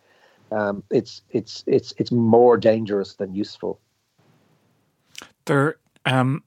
um, 0.50 0.82
it's 0.90 1.22
it's 1.30 1.64
it's 1.66 1.92
it's 1.98 2.12
more 2.12 2.56
dangerous 2.56 3.14
than 3.14 3.34
useful. 3.34 3.80
There, 5.46 5.76
um, 6.06 6.42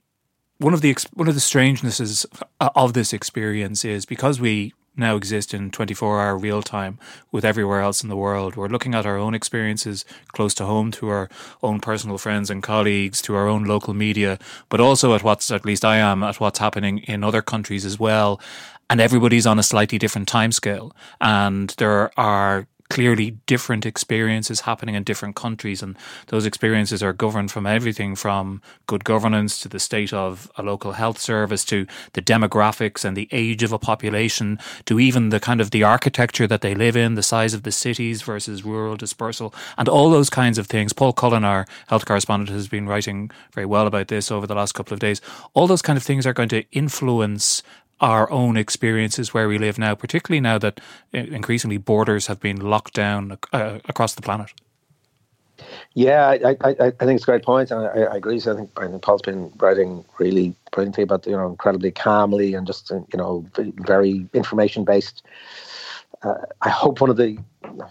one 0.60 0.74
of 0.74 0.82
the 0.82 0.96
one 1.14 1.28
of 1.28 1.36
the 1.36 1.42
strangenesses 1.42 2.26
uh, 2.60 2.70
of 2.76 2.94
this 2.94 3.14
experience 3.14 3.86
is 3.86 4.06
because 4.06 4.40
we 4.40 4.74
now 4.98 5.16
exist 5.16 5.54
in 5.54 5.70
24 5.70 6.20
hour 6.20 6.38
real 6.38 6.62
time 6.62 6.98
with 7.32 7.46
everywhere 7.46 7.82
else 7.82 8.02
in 8.02 8.10
the 8.10 8.16
world. 8.16 8.56
We're 8.56 8.68
looking 8.68 8.96
at 8.96 9.06
our 9.06 9.18
own 9.18 9.36
experiences 9.36 10.04
close 10.34 10.54
to 10.56 10.66
home, 10.66 10.92
to 10.94 11.10
our 11.10 11.30
own 11.62 11.80
personal 11.80 12.18
friends 12.18 12.50
and 12.50 12.64
colleagues, 12.64 13.22
to 13.24 13.36
our 13.36 13.48
own 13.48 13.66
local 13.66 13.94
media, 13.94 14.40
but 14.70 14.80
also 14.80 15.14
at 15.14 15.24
what's, 15.24 15.52
at 15.52 15.66
least 15.66 15.86
I 15.86 15.98
am, 15.98 16.24
at 16.24 16.40
what's 16.40 16.60
happening 16.60 17.00
in 17.00 17.24
other 17.24 17.44
countries 17.44 17.86
as 17.86 18.00
well. 18.00 18.42
And 18.90 19.00
everybody's 19.00 19.46
on 19.46 19.60
a 19.60 19.64
slightly 19.64 19.98
different 19.98 20.30
timescale. 20.30 20.92
And 21.22 21.76
there 21.78 22.10
are 22.18 22.68
clearly 22.90 23.32
different 23.46 23.86
experiences 23.86 24.62
happening 24.62 24.96
in 24.96 25.04
different 25.04 25.36
countries, 25.36 25.84
and 25.84 25.98
those 26.28 26.46
experiences 26.46 27.04
are 27.04 27.14
governed 27.14 27.52
from 27.52 27.66
everything 27.66 28.16
from 28.16 28.62
good 28.86 29.04
governance 29.04 29.60
to 29.60 29.70
the 29.70 29.80
state 29.80 30.14
of 30.14 30.50
a 30.56 30.64
local 30.64 30.94
health 30.94 31.20
service 31.20 31.66
to 31.66 31.86
the 32.14 32.22
demographics 32.22 33.04
and 33.04 33.16
the 33.16 33.28
age 33.32 33.64
of 33.64 33.72
a 33.72 33.80
population 33.80 34.58
to 34.86 35.00
even 35.00 35.30
the 35.30 35.40
kind 35.40 35.62
of 35.62 35.72
the 35.72 35.84
architecture 35.84 36.48
that 36.48 36.62
they 36.62 36.74
live 36.76 36.96
in, 36.96 37.16
the 37.16 37.24
size 37.24 37.54
of 37.54 37.64
the 37.64 37.72
cities 37.72 38.22
versus 38.22 38.64
rural 38.64 38.96
dispersal, 38.96 39.54
and 39.78 39.90
all 39.90 40.10
those 40.10 40.30
kinds 40.30 40.58
of 40.58 40.68
things. 40.68 40.94
Paul 40.94 41.14
Cullen, 41.14 41.44
our 41.44 41.66
health 41.88 42.06
correspondent, 42.06 42.50
has 42.50 42.68
been 42.68 42.88
writing 42.88 43.32
very 43.54 43.66
well 43.66 43.88
about 43.88 44.08
this 44.08 44.32
over 44.32 44.48
the 44.48 44.56
last 44.56 44.74
couple 44.74 44.94
of 44.94 45.00
days. 45.00 45.22
All 45.54 45.68
those 45.68 45.82
kind 45.82 45.98
of 45.98 46.04
things 46.04 46.26
are 46.26 46.34
going 46.34 46.50
to 46.50 46.64
influence 46.72 47.64
our 48.00 48.30
own 48.30 48.58
experiences 48.58 49.34
where 49.34 49.48
we 49.48 49.58
live 49.58 49.78
now, 49.78 49.96
particularly 49.96 50.42
now 50.42 50.58
that 50.58 50.80
uh, 51.14 51.18
increasingly 51.18 51.78
borders 51.78 52.28
have 52.28 52.40
been 52.40 52.58
locked 52.58 52.94
down 52.94 53.38
uh, 53.54 53.80
across 53.88 54.14
the 54.14 54.22
planet. 54.22 54.52
Yeah, 55.94 56.28
I, 56.28 56.56
I, 56.62 56.70
I 56.70 56.92
think 56.92 57.16
it's 57.16 57.24
a 57.24 57.26
great 57.26 57.44
point, 57.44 57.72
and 57.72 57.82
I, 57.82 58.14
I 58.14 58.18
agree. 58.18 58.40
So 58.40 58.54
I 58.54 58.56
think 58.56 58.74
Brandon 58.76 59.00
Paul's 59.00 59.24
been 59.24 59.52
writing 59.58 60.06
really 60.20 60.54
brilliantly 60.72 61.04
about 61.04 61.26
you 61.26 61.36
know 61.36 61.48
incredibly 61.48 61.92
calmly 61.92 62.54
and 62.54 62.68
just 62.68 62.92
you 62.92 63.06
know 63.16 63.46
very 63.56 64.28
information 64.34 64.84
based. 64.84 65.24
Uh, 66.22 66.36
I 66.62 66.70
hope 66.70 67.02
one 67.02 67.10
of 67.10 67.18
the 67.18 67.32
you 67.32 67.40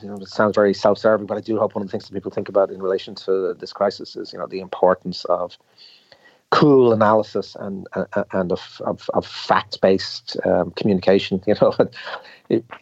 know 0.02 0.16
it 0.16 0.28
sounds 0.28 0.54
very 0.54 0.74
self 0.74 0.98
serving, 0.98 1.26
but 1.26 1.36
I 1.36 1.40
do 1.40 1.58
hope 1.58 1.74
one 1.74 1.82
of 1.82 1.88
the 1.88 1.90
things 1.90 2.06
that 2.06 2.14
people 2.14 2.30
think 2.30 2.48
about 2.48 2.70
in 2.70 2.80
relation 2.80 3.14
to 3.16 3.54
this 3.54 3.72
crisis 3.72 4.14
is 4.14 4.32
you 4.32 4.38
know 4.38 4.46
the 4.46 4.60
importance 4.60 5.24
of 5.24 5.58
cool 6.50 6.92
analysis 6.92 7.56
and 7.58 7.86
and 8.32 8.52
of 8.52 8.80
of, 8.84 9.10
of 9.14 9.26
fact 9.26 9.80
based 9.80 10.36
um, 10.44 10.70
communication. 10.72 11.42
You 11.46 11.54
know, 11.60 11.72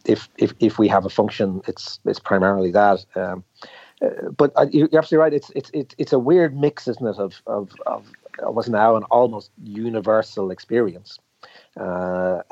if 0.05 0.29
if 0.37 0.55
if 0.61 0.79
we 0.79 0.89
have 0.89 1.07
a 1.07 1.11
function, 1.11 1.63
it's 1.67 2.01
it's 2.05 2.21
primarily 2.21 2.71
that. 2.73 3.05
Um, 3.17 3.45
uh, 4.03 4.31
but 4.37 4.53
uh, 4.57 4.67
you're 4.71 4.89
absolutely 4.95 5.23
right. 5.23 5.33
It's 5.33 5.51
it's 5.55 5.95
it's 5.99 6.13
a 6.13 6.19
weird 6.19 6.57
mix, 6.57 6.89
isn't 6.89 7.07
it, 7.07 7.19
of 7.19 7.41
of 7.47 7.73
of 7.87 8.07
what's 8.43 8.69
now 8.69 8.97
an 8.97 9.05
almost 9.05 9.51
universal 9.63 10.51
experience. 10.51 11.19
Uh, 11.79 12.43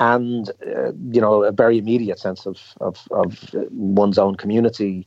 and 0.00 0.50
uh, 0.66 0.92
you 1.12 1.20
know 1.20 1.44
a 1.44 1.52
very 1.52 1.78
immediate 1.78 2.18
sense 2.18 2.46
of 2.46 2.58
of, 2.80 3.06
of 3.10 3.54
one's 3.70 4.18
own 4.18 4.34
community 4.34 5.06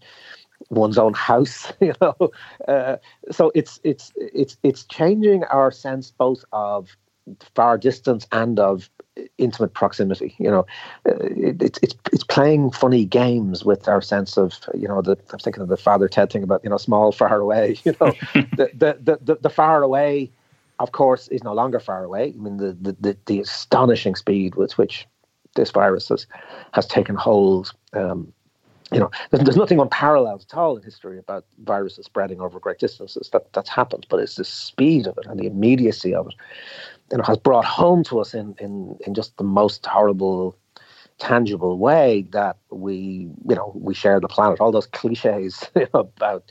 one's 0.70 0.98
own 0.98 1.14
house 1.14 1.72
you 1.80 1.94
know? 2.02 2.32
Uh, 2.68 2.98
so 3.32 3.52
it's 3.56 3.80
it's 3.84 4.12
it's 4.16 4.58
it's 4.64 4.84
changing 4.86 5.44
our 5.46 5.72
sense 5.72 6.12
both 6.12 6.44
of 6.52 6.96
far 7.56 7.78
distance 7.78 8.28
and 8.32 8.60
of 8.60 8.90
intimate 9.38 9.74
proximity 9.74 10.36
you 10.40 10.50
know? 10.50 10.66
Uh, 11.08 11.16
it, 11.22 11.62
it's 11.62 11.80
it's 11.82 11.96
it's 12.12 12.24
playing 12.24 12.72
funny 12.72 13.06
games 13.06 13.64
with 13.64 13.88
our 13.88 14.02
sense 14.02 14.38
of 14.38 14.54
you 14.74 14.88
know 14.88 15.02
the 15.02 15.18
i'm 15.32 15.40
thinking 15.40 15.64
of 15.64 15.70
the 15.70 15.78
father 15.78 16.08
ted 16.08 16.32
thing 16.32 16.44
about 16.44 16.62
you 16.64 16.70
know 16.70 16.78
small 16.78 17.12
far 17.22 17.40
away 17.40 17.78
you 17.84 17.96
know? 18.02 18.14
The, 18.58 18.98
the, 19.02 19.20
the 19.22 19.36
the 19.42 19.50
far 19.50 19.84
away 19.84 20.32
of 20.80 20.92
course 20.92 21.28
is 21.30 21.44
no 21.44 21.54
longer 21.54 21.80
far 21.80 22.04
away. 22.04 22.34
I 22.38 22.42
mean 22.42 22.58
the 22.58 22.78
the 22.80 22.96
the, 23.00 23.18
the 23.26 23.40
astonishing 23.40 24.16
speed 24.16 24.56
with 24.56 24.78
which 24.78 25.08
this 25.56 25.72
virus 25.72 26.10
has 26.10 26.28
has 26.74 26.86
taken 26.86 27.16
hold 27.16 27.72
um, 27.94 28.34
you 28.94 29.00
know, 29.00 29.12
there's, 29.32 29.44
there's 29.44 29.58
nothing 29.58 29.80
unparalleled 29.80 30.46
at 30.50 30.58
all 30.58 30.78
in 30.78 30.84
history 30.84 31.18
about 31.18 31.46
viruses 31.64 32.06
spreading 32.06 32.40
over 32.40 32.60
great 32.60 32.80
distances. 32.80 33.30
That 33.34 33.52
that's 33.54 33.70
happened, 33.70 34.06
but 34.10 34.20
it's 34.20 34.36
the 34.36 34.46
speed 34.46 35.08
of 35.08 35.18
it 35.18 35.26
and 35.26 35.40
the 35.40 35.48
immediacy 35.48 36.14
of 36.14 36.28
it, 36.28 36.36
you 37.12 37.18
know, 37.18 37.24
has 37.24 37.38
brought 37.38 37.66
home 37.66 38.04
to 38.06 38.20
us 38.20 38.34
in 38.34 38.56
in 38.60 38.98
in 39.06 39.14
just 39.14 39.38
the 39.38 39.44
most 39.44 39.86
horrible, 39.86 40.56
tangible 41.18 41.78
way 41.78 42.28
that 42.32 42.58
we, 42.70 43.30
you 43.50 43.56
know, 43.56 43.72
we 43.76 43.94
share 43.94 44.20
the 44.20 44.28
planet. 44.28 44.60
All 44.60 44.72
those 44.72 44.88
cliches 44.88 45.64
you 45.76 45.88
know, 45.94 46.02
about 46.02 46.44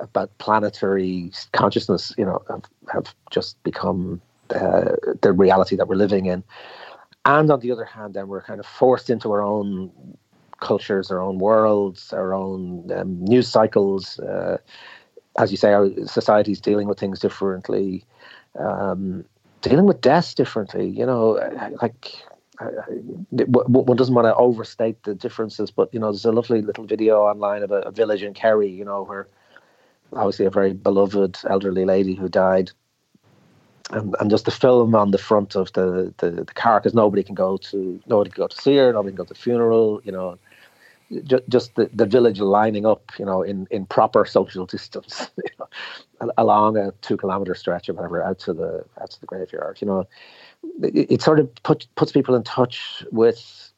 about 0.00 0.36
planetary 0.38 1.32
consciousness, 1.52 2.12
you 2.18 2.24
know, 2.24 2.42
have, 2.50 2.64
have 2.92 3.14
just 3.30 3.62
become 3.62 4.20
uh, 4.54 4.92
the 5.22 5.32
reality 5.32 5.74
that 5.76 5.88
we're 5.88 5.96
living 5.96 6.26
in. 6.26 6.44
And 7.24 7.50
on 7.50 7.60
the 7.60 7.72
other 7.72 7.84
hand, 7.84 8.14
then 8.14 8.28
we're 8.28 8.42
kind 8.42 8.60
of 8.60 8.66
forced 8.66 9.10
into 9.10 9.32
our 9.32 9.42
own 9.42 9.90
cultures, 10.60 11.10
our 11.10 11.20
own 11.20 11.38
worlds, 11.38 12.12
our 12.12 12.34
own 12.34 12.90
um, 12.92 13.24
news 13.24 13.48
cycles. 13.48 14.18
Uh, 14.20 14.58
as 15.38 15.50
you 15.50 15.56
say, 15.56 15.72
our 15.72 15.88
society's 16.06 16.60
dealing 16.60 16.88
with 16.88 16.98
things 16.98 17.18
differently, 17.18 18.04
um, 18.58 19.24
dealing 19.60 19.86
with 19.86 20.00
death 20.00 20.34
differently. 20.34 20.88
You 20.88 21.06
know, 21.06 21.38
like 21.82 22.14
one 23.30 23.96
doesn't 23.96 24.14
want 24.14 24.26
to 24.26 24.34
overstate 24.34 25.02
the 25.04 25.14
differences, 25.14 25.70
but 25.70 25.92
you 25.92 26.00
know, 26.00 26.06
there's 26.06 26.24
a 26.24 26.32
lovely 26.32 26.62
little 26.62 26.84
video 26.84 27.22
online 27.22 27.62
of 27.62 27.70
a, 27.70 27.80
a 27.80 27.90
village 27.90 28.22
in 28.22 28.34
Kerry. 28.34 28.70
You 28.70 28.84
know, 28.84 29.04
where 29.04 29.28
obviously 30.12 30.46
a 30.46 30.50
very 30.50 30.72
beloved 30.72 31.38
elderly 31.48 31.84
lady 31.84 32.14
who 32.14 32.28
died 32.28 32.70
and, 33.90 34.14
and 34.20 34.30
just 34.30 34.44
the 34.44 34.50
film 34.50 34.94
on 34.94 35.10
the 35.10 35.18
front 35.18 35.54
of 35.54 35.72
the, 35.74 36.12
the, 36.18 36.30
the 36.30 36.54
car 36.54 36.80
because 36.80 36.94
nobody 36.94 37.22
can 37.22 37.34
go 37.34 37.56
to 37.56 38.00
nobody 38.06 38.30
can 38.30 38.42
go 38.42 38.48
to 38.48 38.60
see 38.60 38.76
her, 38.76 38.92
nobody 38.92 39.10
can 39.10 39.16
go 39.16 39.24
to 39.24 39.34
the 39.34 39.38
funeral, 39.38 40.00
you 40.04 40.12
know. 40.12 40.38
Just, 41.24 41.48
just 41.48 41.74
the, 41.76 41.88
the 41.92 42.06
village 42.06 42.40
lining 42.40 42.84
up, 42.84 43.12
you 43.18 43.24
know, 43.24 43.42
in, 43.42 43.68
in 43.70 43.86
proper 43.86 44.24
social 44.24 44.66
distance, 44.66 45.30
you 45.36 45.50
know, 45.58 46.30
along 46.36 46.76
a 46.76 46.92
two 47.00 47.16
kilometer 47.16 47.54
stretch 47.54 47.88
or 47.88 47.94
whatever 47.94 48.22
out 48.22 48.40
to 48.40 48.52
the 48.52 48.84
out 49.00 49.10
to 49.10 49.20
the 49.20 49.26
graveyard. 49.26 49.78
You 49.80 49.86
know, 49.86 50.08
it, 50.82 51.10
it 51.12 51.22
sort 51.22 51.38
of 51.38 51.54
put, 51.62 51.86
puts 51.94 52.10
people 52.10 52.34
in 52.34 52.42
touch 52.42 53.04
with 53.12 53.70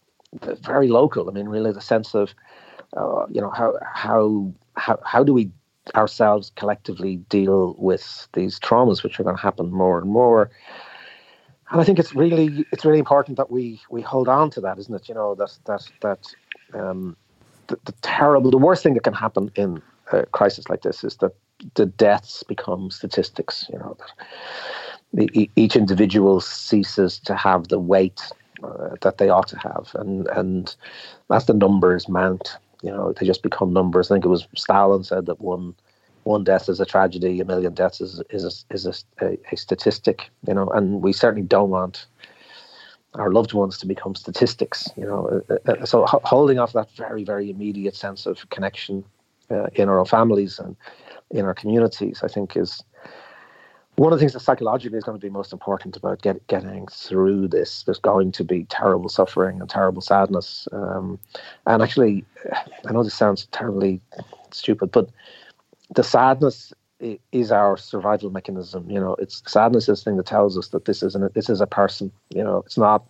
very 0.42 0.88
local. 0.88 1.28
I 1.28 1.32
mean, 1.32 1.48
really, 1.48 1.72
the 1.72 1.80
sense 1.80 2.14
of, 2.14 2.34
uh, 2.96 3.26
you 3.30 3.40
know, 3.40 3.50
how 3.50 3.74
how 3.92 4.52
how 4.76 4.98
how 5.04 5.22
do 5.22 5.34
we 5.34 5.50
ourselves 5.94 6.52
collectively 6.56 7.16
deal 7.28 7.74
with 7.78 8.28
these 8.34 8.58
traumas, 8.58 9.02
which 9.02 9.18
are 9.18 9.24
going 9.24 9.36
to 9.36 9.42
happen 9.42 9.70
more 9.70 9.98
and 9.98 10.10
more. 10.10 10.50
And 11.70 11.80
I 11.80 11.84
think 11.84 11.98
it's 11.98 12.14
really 12.14 12.64
it's 12.72 12.84
really 12.84 12.98
important 12.98 13.36
that 13.36 13.50
we 13.50 13.80
we 13.90 14.00
hold 14.00 14.28
on 14.28 14.50
to 14.50 14.60
that, 14.62 14.78
isn't 14.78 14.94
it? 14.94 15.08
You 15.08 15.14
know 15.14 15.34
that 15.34 15.58
that 15.66 15.86
that 16.00 16.34
um, 16.74 17.16
the, 17.68 17.78
the 17.84 17.92
terrible, 18.02 18.50
the 18.50 18.58
worst 18.58 18.82
thing 18.82 18.94
that 18.94 19.04
can 19.04 19.14
happen 19.14 19.50
in 19.54 19.82
a 20.12 20.26
crisis 20.26 20.68
like 20.68 20.82
this 20.82 21.04
is 21.04 21.16
that 21.16 21.32
the 21.74 21.86
deaths 21.86 22.42
become 22.42 22.90
statistics. 22.90 23.66
You 23.72 23.78
know 23.78 23.96
that 25.12 25.48
each 25.56 25.76
individual 25.76 26.40
ceases 26.40 27.18
to 27.20 27.34
have 27.34 27.68
the 27.68 27.78
weight 27.78 28.20
uh, 28.62 28.90
that 29.00 29.18
they 29.18 29.28
ought 29.28 29.48
to 29.48 29.58
have, 29.58 29.90
and 29.94 30.26
and 30.28 30.74
as 31.30 31.46
the 31.46 31.54
numbers 31.54 32.08
mount, 32.08 32.58
you 32.82 32.90
know, 32.90 33.12
they 33.12 33.26
just 33.26 33.42
become 33.42 33.72
numbers. 33.72 34.10
I 34.10 34.14
think 34.14 34.24
it 34.24 34.28
was 34.28 34.46
Stalin 34.54 35.04
said 35.04 35.26
that 35.26 35.40
one 35.40 35.74
one 36.24 36.44
death 36.44 36.68
is 36.68 36.80
a 36.80 36.86
tragedy, 36.86 37.40
a 37.40 37.44
million 37.44 37.74
deaths 37.74 38.00
is 38.00 38.22
is 38.30 38.44
a, 38.44 38.74
is 38.74 38.86
a, 39.20 39.38
a, 39.50 39.56
statistic. 39.56 40.30
You 40.46 40.54
know, 40.54 40.68
and 40.68 41.02
we 41.02 41.12
certainly 41.12 41.46
don't 41.46 41.70
want 41.70 42.06
our 43.14 43.30
loved 43.32 43.52
ones 43.52 43.78
to 43.78 43.86
become 43.86 44.14
statistics. 44.14 44.88
You 44.96 45.06
know, 45.06 45.42
uh, 45.50 45.70
uh, 45.70 45.84
so 45.84 46.06
holding 46.06 46.58
off 46.58 46.72
that 46.72 46.90
very 46.92 47.24
very 47.24 47.50
immediate 47.50 47.96
sense 47.96 48.26
of 48.26 48.48
connection 48.50 49.04
uh, 49.50 49.66
in 49.74 49.88
our 49.88 49.98
own 49.98 50.06
families 50.06 50.58
and 50.58 50.76
in 51.30 51.44
our 51.44 51.54
communities, 51.54 52.20
I 52.22 52.28
think 52.28 52.56
is 52.56 52.82
one 53.98 54.12
of 54.12 54.18
the 54.18 54.22
things 54.22 54.32
that 54.34 54.40
psychologically 54.40 54.96
is 54.96 55.04
going 55.04 55.18
to 55.18 55.26
be 55.26 55.30
most 55.30 55.52
important 55.52 55.96
about 55.96 56.22
get, 56.22 56.46
getting 56.46 56.86
through 56.86 57.48
this. 57.48 57.82
There's 57.82 57.98
going 57.98 58.30
to 58.32 58.44
be 58.44 58.62
terrible 58.64 59.08
suffering 59.08 59.60
and 59.60 59.68
terrible 59.68 60.00
sadness. 60.00 60.68
Um, 60.70 61.18
and 61.66 61.82
actually, 61.82 62.24
I 62.86 62.92
know 62.92 63.02
this 63.02 63.14
sounds 63.14 63.48
terribly 63.50 64.00
stupid, 64.52 64.92
but 64.92 65.10
the 65.96 66.04
sadness 66.04 66.72
is 67.32 67.52
our 67.52 67.76
survival 67.76 68.30
mechanism. 68.30 68.90
You 68.90 69.00
know, 69.00 69.14
it's 69.16 69.42
sadness 69.46 69.88
is 69.88 70.00
the 70.00 70.04
thing 70.04 70.16
that 70.16 70.26
tells 70.26 70.58
us 70.58 70.68
that 70.68 70.84
this 70.84 71.02
is 71.02 71.14
an, 71.14 71.28
this 71.34 71.48
is 71.48 71.60
a 71.60 71.66
person. 71.66 72.10
You 72.30 72.44
know, 72.44 72.58
it's 72.58 72.78
not 72.78 73.06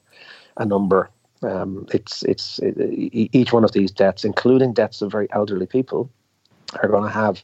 a 0.56 0.64
number. 0.64 1.10
Um, 1.42 1.86
it's 1.92 2.22
it's 2.24 2.58
it, 2.58 2.76
each 2.78 3.52
one 3.52 3.64
of 3.64 3.72
these 3.72 3.90
deaths, 3.90 4.24
including 4.24 4.72
deaths 4.72 5.02
of 5.02 5.12
very 5.12 5.28
elderly 5.32 5.66
people, 5.66 6.10
are 6.82 6.88
going 6.88 7.04
to 7.04 7.10
have 7.10 7.42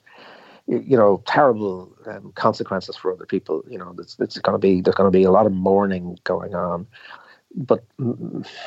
you 0.66 0.96
know 0.96 1.22
terrible 1.26 1.94
um, 2.06 2.32
consequences 2.34 2.96
for 2.96 3.12
other 3.12 3.26
people. 3.26 3.62
You 3.68 3.78
know, 3.78 3.94
it's, 3.98 4.16
it's 4.18 4.38
going 4.38 4.54
to 4.54 4.58
be 4.58 4.80
there's 4.80 4.96
going 4.96 5.10
to 5.10 5.16
be 5.16 5.24
a 5.24 5.30
lot 5.30 5.46
of 5.46 5.52
mourning 5.52 6.18
going 6.24 6.54
on. 6.54 6.86
But 7.56 7.84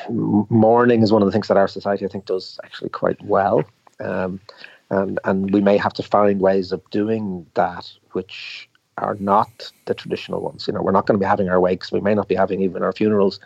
mourning 0.08 1.02
is 1.02 1.12
one 1.12 1.20
of 1.20 1.26
the 1.26 1.32
things 1.32 1.48
that 1.48 1.58
our 1.58 1.68
society, 1.68 2.06
I 2.06 2.08
think, 2.08 2.24
does 2.24 2.58
actually 2.64 2.88
quite 2.88 3.22
well. 3.22 3.62
Um, 4.00 4.40
and 4.90 5.18
and 5.24 5.52
we 5.52 5.60
may 5.60 5.76
have 5.76 5.92
to 5.94 6.02
find 6.02 6.40
ways 6.40 6.72
of 6.72 6.88
doing 6.90 7.46
that 7.54 7.90
which 8.12 8.68
are 8.98 9.16
not 9.20 9.70
the 9.86 9.94
traditional 9.94 10.40
ones. 10.40 10.66
You 10.66 10.74
know, 10.74 10.82
we're 10.82 10.92
not 10.92 11.06
going 11.06 11.18
to 11.18 11.22
be 11.22 11.28
having 11.28 11.48
our 11.48 11.60
wakes. 11.60 11.92
We 11.92 12.00
may 12.00 12.14
not 12.14 12.28
be 12.28 12.34
having 12.34 12.60
even 12.60 12.82
our 12.82 12.92
funerals. 12.92 13.40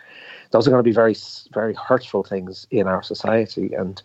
Those 0.51 0.67
are 0.67 0.71
going 0.71 0.83
to 0.83 0.87
be 0.87 0.93
very, 0.93 1.15
very 1.53 1.73
hurtful 1.75 2.23
things 2.23 2.67
in 2.71 2.87
our 2.87 3.03
society, 3.03 3.73
and 3.73 4.01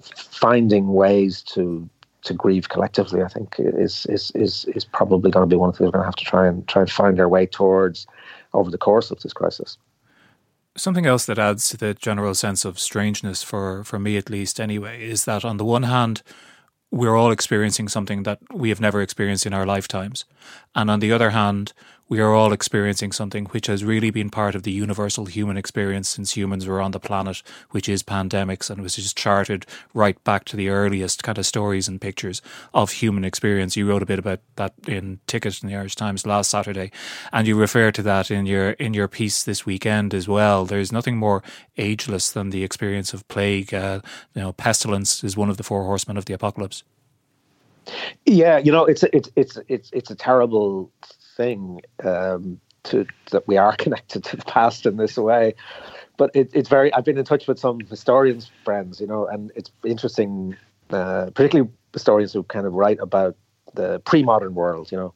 finding 0.00 0.92
ways 0.92 1.42
to 1.54 1.88
to 2.22 2.34
grieve 2.34 2.68
collectively, 2.68 3.22
I 3.22 3.28
think, 3.28 3.56
is 3.58 4.06
is 4.06 4.30
is 4.34 4.64
is 4.76 4.84
probably 4.84 5.30
going 5.30 5.48
to 5.48 5.52
be 5.52 5.56
one 5.56 5.68
of 5.68 5.74
the 5.74 5.78
things 5.78 5.88
we're 5.88 5.98
going 5.98 6.02
to 6.02 6.06
have 6.06 6.16
to 6.16 6.24
try 6.24 6.46
and 6.46 6.66
try 6.68 6.82
and 6.82 6.90
find 6.90 7.20
our 7.20 7.28
way 7.28 7.46
towards 7.46 8.06
over 8.54 8.70
the 8.70 8.78
course 8.78 9.10
of 9.10 9.20
this 9.20 9.32
crisis. 9.32 9.76
Something 10.76 11.04
else 11.04 11.26
that 11.26 11.38
adds 11.38 11.68
to 11.68 11.76
the 11.76 11.94
general 11.94 12.34
sense 12.34 12.64
of 12.64 12.78
strangeness 12.78 13.42
for 13.42 13.84
for 13.84 13.98
me, 13.98 14.16
at 14.16 14.30
least, 14.30 14.60
anyway, 14.60 15.04
is 15.04 15.24
that 15.24 15.44
on 15.44 15.56
the 15.56 15.64
one 15.64 15.82
hand, 15.82 16.22
we're 16.92 17.16
all 17.16 17.32
experiencing 17.32 17.88
something 17.88 18.22
that 18.22 18.38
we 18.52 18.68
have 18.68 18.80
never 18.80 19.00
experienced 19.02 19.46
in 19.46 19.54
our 19.54 19.66
lifetimes, 19.66 20.24
and 20.74 20.90
on 20.90 21.00
the 21.00 21.10
other 21.10 21.30
hand, 21.30 21.72
we 22.08 22.20
are 22.20 22.34
all 22.34 22.52
experiencing 22.52 23.12
something 23.12 23.46
which 23.46 23.66
has 23.68 23.84
really 23.84 24.10
been 24.10 24.30
part 24.30 24.54
of 24.54 24.64
the 24.64 24.72
universal 24.72 25.26
human 25.26 25.56
experience 25.56 26.08
since 26.08 26.36
humans 26.36 26.66
were 26.66 26.80
on 26.80 26.90
the 26.90 27.00
planet, 27.00 27.42
which 27.70 27.88
is 27.88 28.02
pandemics, 28.02 28.68
and 28.68 28.82
was 28.82 28.96
just 28.96 29.16
charted 29.16 29.64
right 29.94 30.22
back 30.24 30.44
to 30.44 30.56
the 30.56 30.68
earliest 30.68 31.22
kind 31.22 31.38
of 31.38 31.46
stories 31.46 31.88
and 31.88 32.00
pictures 32.00 32.42
of 32.74 32.90
human 32.90 33.24
experience. 33.24 33.76
You 33.76 33.88
wrote 33.88 34.02
a 34.02 34.06
bit 34.06 34.18
about 34.18 34.40
that 34.56 34.74
in 34.86 35.20
Ticket 35.26 35.62
in 35.62 35.68
the 35.68 35.76
Irish 35.76 35.94
Times 35.94 36.26
last 36.26 36.50
Saturday, 36.50 36.90
and 37.32 37.46
you 37.46 37.58
refer 37.58 37.90
to 37.92 38.02
that 38.02 38.30
in 38.30 38.46
your 38.46 38.70
in 38.72 38.94
your 38.94 39.08
piece 39.08 39.44
this 39.44 39.64
weekend 39.64 40.12
as 40.12 40.28
well. 40.28 40.64
There's 40.64 40.92
nothing 40.92 41.16
more 41.16 41.42
ageless 41.78 42.30
than 42.30 42.50
the 42.50 42.64
experience 42.64 43.14
of 43.14 43.26
plague. 43.28 43.72
Uh, 43.72 44.00
you 44.34 44.42
know, 44.42 44.52
pestilence 44.52 45.24
is 45.24 45.36
one 45.36 45.48
of 45.48 45.56
the 45.56 45.62
four 45.62 45.84
horsemen 45.84 46.16
of 46.16 46.26
the 46.26 46.34
apocalypse. 46.34 46.82
Yeah, 48.26 48.58
you 48.58 48.70
know, 48.70 48.84
it's 48.84 49.02
it's 49.02 49.30
it's 49.34 49.58
it's 49.68 49.90
it's 49.92 50.10
a 50.10 50.14
terrible 50.14 50.90
thing 51.42 51.80
um, 52.04 52.60
to 52.84 53.06
that 53.30 53.46
we 53.48 53.56
are 53.56 53.76
connected 53.84 54.24
to 54.24 54.36
the 54.36 54.44
past 54.44 54.86
in 54.86 54.96
this 54.96 55.16
way. 55.16 55.54
But 56.16 56.30
it, 56.34 56.50
it's 56.52 56.68
very. 56.68 56.92
I've 56.94 57.04
been 57.04 57.18
in 57.18 57.24
touch 57.24 57.46
with 57.48 57.58
some 57.58 57.80
historians 57.80 58.50
friends, 58.64 59.00
you 59.00 59.06
know, 59.06 59.26
and 59.26 59.50
it's 59.56 59.70
interesting, 59.84 60.56
uh, 60.90 61.30
particularly 61.34 61.70
historians 61.92 62.32
who 62.32 62.42
kind 62.44 62.66
of 62.66 62.74
write 62.74 62.98
about 63.00 63.36
the 63.74 64.00
pre-modern 64.00 64.54
world, 64.54 64.92
you 64.92 64.98
know, 64.98 65.14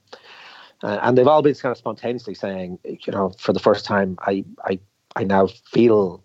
uh, 0.83 0.99
and 1.03 1.17
they've 1.17 1.27
all 1.27 1.43
been 1.43 1.55
kind 1.55 1.73
of 1.73 1.77
spontaneously 1.77 2.35
saying, 2.35 2.79
you 2.85 3.13
know, 3.13 3.31
for 3.39 3.53
the 3.53 3.61
first 3.61 3.85
time, 3.85 4.19
I 4.23 4.45
I 4.65 4.79
I 5.15 5.25
now 5.25 5.47
feel 5.47 6.23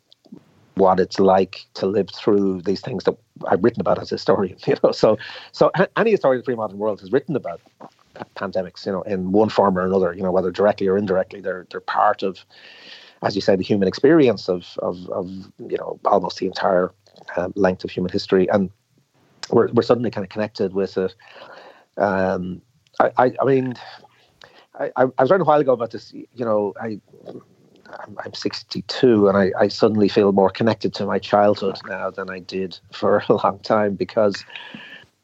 what 0.75 0.99
it's 0.99 1.19
like 1.19 1.65
to 1.73 1.85
live 1.85 2.09
through 2.09 2.61
these 2.61 2.81
things 2.81 3.03
that 3.03 3.15
I've 3.47 3.63
written 3.63 3.81
about 3.81 3.99
as 3.99 4.11
a 4.11 4.15
historian. 4.15 4.57
You 4.67 4.75
know, 4.81 4.91
so 4.91 5.17
so 5.51 5.69
any 5.97 6.11
historian 6.11 6.39
of 6.39 6.45
the 6.45 6.49
pre-modern 6.49 6.77
world 6.77 7.01
has 7.01 7.11
written 7.11 7.35
about 7.35 7.61
pandemics, 8.35 8.85
you 8.85 8.91
know, 8.91 9.01
in 9.03 9.31
one 9.31 9.49
form 9.49 9.77
or 9.77 9.85
another, 9.85 10.13
you 10.13 10.23
know, 10.23 10.31
whether 10.31 10.51
directly 10.51 10.87
or 10.87 10.97
indirectly, 10.97 11.41
they're 11.41 11.65
they're 11.69 11.79
part 11.79 12.23
of, 12.23 12.45
as 13.23 13.35
you 13.35 13.41
say, 13.41 13.55
the 13.55 13.63
human 13.63 13.87
experience 13.87 14.49
of 14.49 14.77
of, 14.79 15.09
of 15.09 15.29
you 15.59 15.77
know 15.77 15.99
almost 16.05 16.37
the 16.39 16.45
entire 16.45 16.91
uh, 17.37 17.49
length 17.55 17.83
of 17.83 17.91
human 17.91 18.11
history, 18.11 18.47
and 18.49 18.69
we're 19.49 19.71
we're 19.71 19.83
suddenly 19.83 20.11
kind 20.11 20.23
of 20.23 20.29
connected 20.29 20.73
with 20.73 20.97
it. 20.97 21.15
Um, 21.97 22.61
I, 22.99 23.11
I, 23.17 23.33
I 23.41 23.45
mean, 23.45 23.75
I, 24.79 24.91
I 24.95 25.05
was 25.05 25.29
writing 25.29 25.41
a 25.41 25.45
while 25.45 25.59
ago 25.59 25.73
about 25.73 25.91
this. 25.91 26.13
You 26.13 26.45
know, 26.45 26.73
I 26.81 26.99
I'm, 27.99 28.17
I'm 28.23 28.33
62 28.33 29.27
and 29.27 29.37
I, 29.37 29.51
I 29.59 29.67
suddenly 29.67 30.07
feel 30.07 30.31
more 30.31 30.49
connected 30.49 30.93
to 30.95 31.05
my 31.05 31.19
childhood 31.19 31.77
now 31.87 32.09
than 32.09 32.29
I 32.29 32.39
did 32.39 32.79
for 32.91 33.23
a 33.29 33.33
long 33.33 33.59
time 33.59 33.95
because 33.95 34.45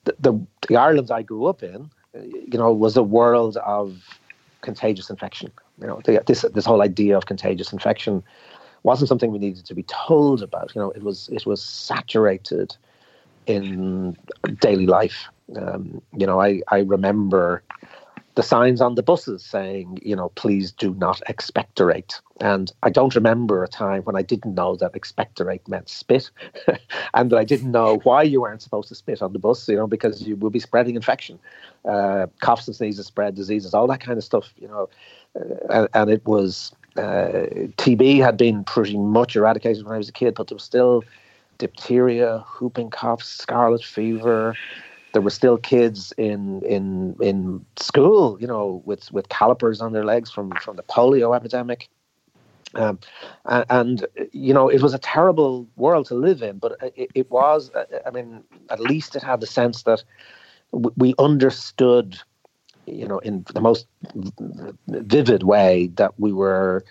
the, 0.05 0.15
the, 0.19 0.47
the 0.67 0.77
Ireland 0.77 1.11
I 1.11 1.21
grew 1.21 1.45
up 1.45 1.63
in 1.63 1.89
you 2.23 2.57
know, 2.57 2.71
was 2.71 2.97
a 2.97 3.03
world 3.03 3.57
of 3.57 4.19
contagious 4.61 5.09
infection. 5.09 5.51
You 5.79 5.87
know, 5.87 6.01
this 6.25 6.41
this 6.53 6.65
whole 6.65 6.81
idea 6.81 7.17
of 7.17 7.25
contagious 7.25 7.71
infection 7.71 8.23
wasn't 8.83 9.09
something 9.09 9.31
we 9.31 9.39
needed 9.39 9.65
to 9.65 9.75
be 9.75 9.83
told 9.83 10.41
about. 10.41 10.73
You 10.73 10.81
know, 10.81 10.91
it 10.91 11.03
was 11.03 11.29
it 11.31 11.45
was 11.45 11.61
saturated 11.61 12.75
in 13.45 14.17
daily 14.59 14.87
life. 14.87 15.27
Um, 15.55 16.01
you 16.17 16.25
know, 16.25 16.41
I 16.41 16.61
I 16.69 16.79
remember 16.79 17.63
the 18.37 18.43
signs 18.43 18.81
on 18.81 18.93
the 18.93 19.01
buses 19.01 19.43
saying, 19.43 19.97
you 20.03 20.15
know, 20.15 20.29
please 20.35 20.71
do 20.71 20.93
not 20.93 21.19
expectorate. 21.27 22.21
And 22.39 22.71
I 22.83 22.91
don't 22.91 23.15
remember 23.15 23.63
a 23.63 23.67
time 23.67 24.03
when 24.03 24.15
I 24.15 24.21
didn't 24.21 24.53
know 24.53 24.75
that 24.75 24.93
expectorate 24.93 25.67
meant 25.67 25.89
spit 25.89 26.29
and 27.15 27.31
that 27.31 27.37
I 27.37 27.43
didn't 27.43 27.71
know 27.71 27.99
why 28.03 28.21
you 28.21 28.41
weren't 28.41 28.61
supposed 28.61 28.89
to 28.89 28.95
spit 28.95 29.23
on 29.23 29.33
the 29.33 29.39
bus, 29.39 29.67
you 29.67 29.75
know, 29.75 29.87
because 29.87 30.21
you 30.21 30.35
will 30.35 30.51
be 30.51 30.59
spreading 30.59 30.95
infection. 30.95 31.39
Uh, 31.83 32.27
coughs 32.39 32.67
and 32.67 32.75
sneezes 32.75 33.07
spread 33.07 33.33
diseases, 33.33 33.73
all 33.73 33.87
that 33.87 34.01
kind 34.01 34.19
of 34.19 34.23
stuff, 34.23 34.53
you 34.59 34.67
know. 34.67 34.87
Uh, 35.67 35.87
and, 35.95 36.11
it 36.11 36.23
was, 36.27 36.71
uh, 36.95 37.49
TB 37.81 38.23
had 38.23 38.37
been 38.37 38.63
pretty 38.63 38.99
much 38.99 39.35
eradicated 39.35 39.83
when 39.83 39.95
I 39.95 39.97
was 39.97 40.09
a 40.09 40.13
kid, 40.13 40.35
but 40.35 40.47
there 40.47 40.55
was 40.55 40.63
still 40.63 41.03
diphtheria, 41.57 42.45
whooping 42.59 42.91
cough, 42.91 43.23
scarlet 43.23 43.83
fever, 43.83 44.55
there 45.13 45.21
were 45.21 45.29
still 45.29 45.57
kids 45.57 46.13
in 46.17 46.61
in 46.63 47.15
in 47.21 47.65
school, 47.77 48.37
you 48.39 48.47
know, 48.47 48.81
with 48.85 49.11
with 49.11 49.29
calipers 49.29 49.81
on 49.81 49.93
their 49.93 50.05
legs 50.05 50.31
from 50.31 50.51
from 50.61 50.75
the 50.75 50.83
polio 50.83 51.35
epidemic. 51.35 51.89
Um, 52.75 52.99
and, 53.45 53.65
and, 53.69 54.05
you 54.33 54.53
know 54.53 54.67
it 54.67 54.81
was 54.81 54.93
a 54.93 54.99
terrible 54.99 55.65
world 55.77 56.05
to 56.07 56.15
live 56.15 56.43
in, 56.43 56.57
but 56.57 56.77
it, 56.95 57.09
it, 57.15 57.31
was. 57.31 57.71
I 58.05 58.09
mean, 58.11 58.43
at 58.69 58.81
least 58.81 59.15
it 59.15 59.23
had 59.23 59.39
the 59.39 59.47
sense 59.47 59.83
that 59.83 60.03
we 60.71 61.13
understood, 61.17 62.17
you 62.85 63.07
know, 63.07 63.19
in 63.19 63.45
the 63.53 63.61
most 63.61 63.87
vivid 64.87 65.43
way 65.43 65.89
that 65.95 66.19
we 66.19 66.33
were 66.33 66.83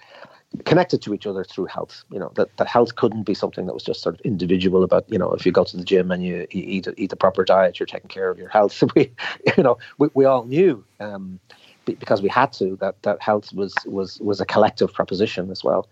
connected 0.65 1.03
to 1.03 1.15
each 1.15 1.27
other 1.27 1.45
through 1.45 1.67
health. 1.67 2.05
You 2.11 2.19
know 2.19 2.33
that, 2.37 2.57
that 2.57 2.67
health 2.67 2.97
couldn't 2.97 3.25
be 3.25 3.35
something 3.35 3.67
that 3.67 3.75
was 3.75 3.83
just 3.83 4.03
sort 4.03 4.15
of 4.15 4.21
individual. 4.23 4.85
About 4.85 5.05
you 5.09 5.19
know 5.19 5.33
if 5.33 5.45
you 5.45 5.53
go 5.53 5.65
to 5.65 5.77
the 5.77 5.85
gym 5.85 6.11
and 6.11 6.25
you, 6.25 6.47
you 6.51 6.63
eat 6.63 6.89
eat 6.97 7.11
the 7.11 7.17
proper 7.17 7.45
diet, 7.45 7.79
you're 7.79 7.87
taking 7.87 8.09
care 8.09 8.31
of 8.31 8.39
your 8.39 8.49
health. 8.49 8.83
we, 8.95 9.13
you 9.57 9.63
know, 9.63 9.79
we, 9.99 10.09
we 10.15 10.25
all 10.25 10.45
knew 10.45 10.85
um, 11.01 11.39
because 11.85 12.23
we 12.23 12.29
had 12.29 12.53
to 12.55 12.77
that 12.81 13.03
that 13.03 13.21
health 13.21 13.53
was 13.53 13.75
was 13.87 14.21
was 14.21 14.41
a 14.41 14.47
collective 14.47 14.93
proposition 14.93 15.51
as 15.51 15.63
well. 15.63 15.89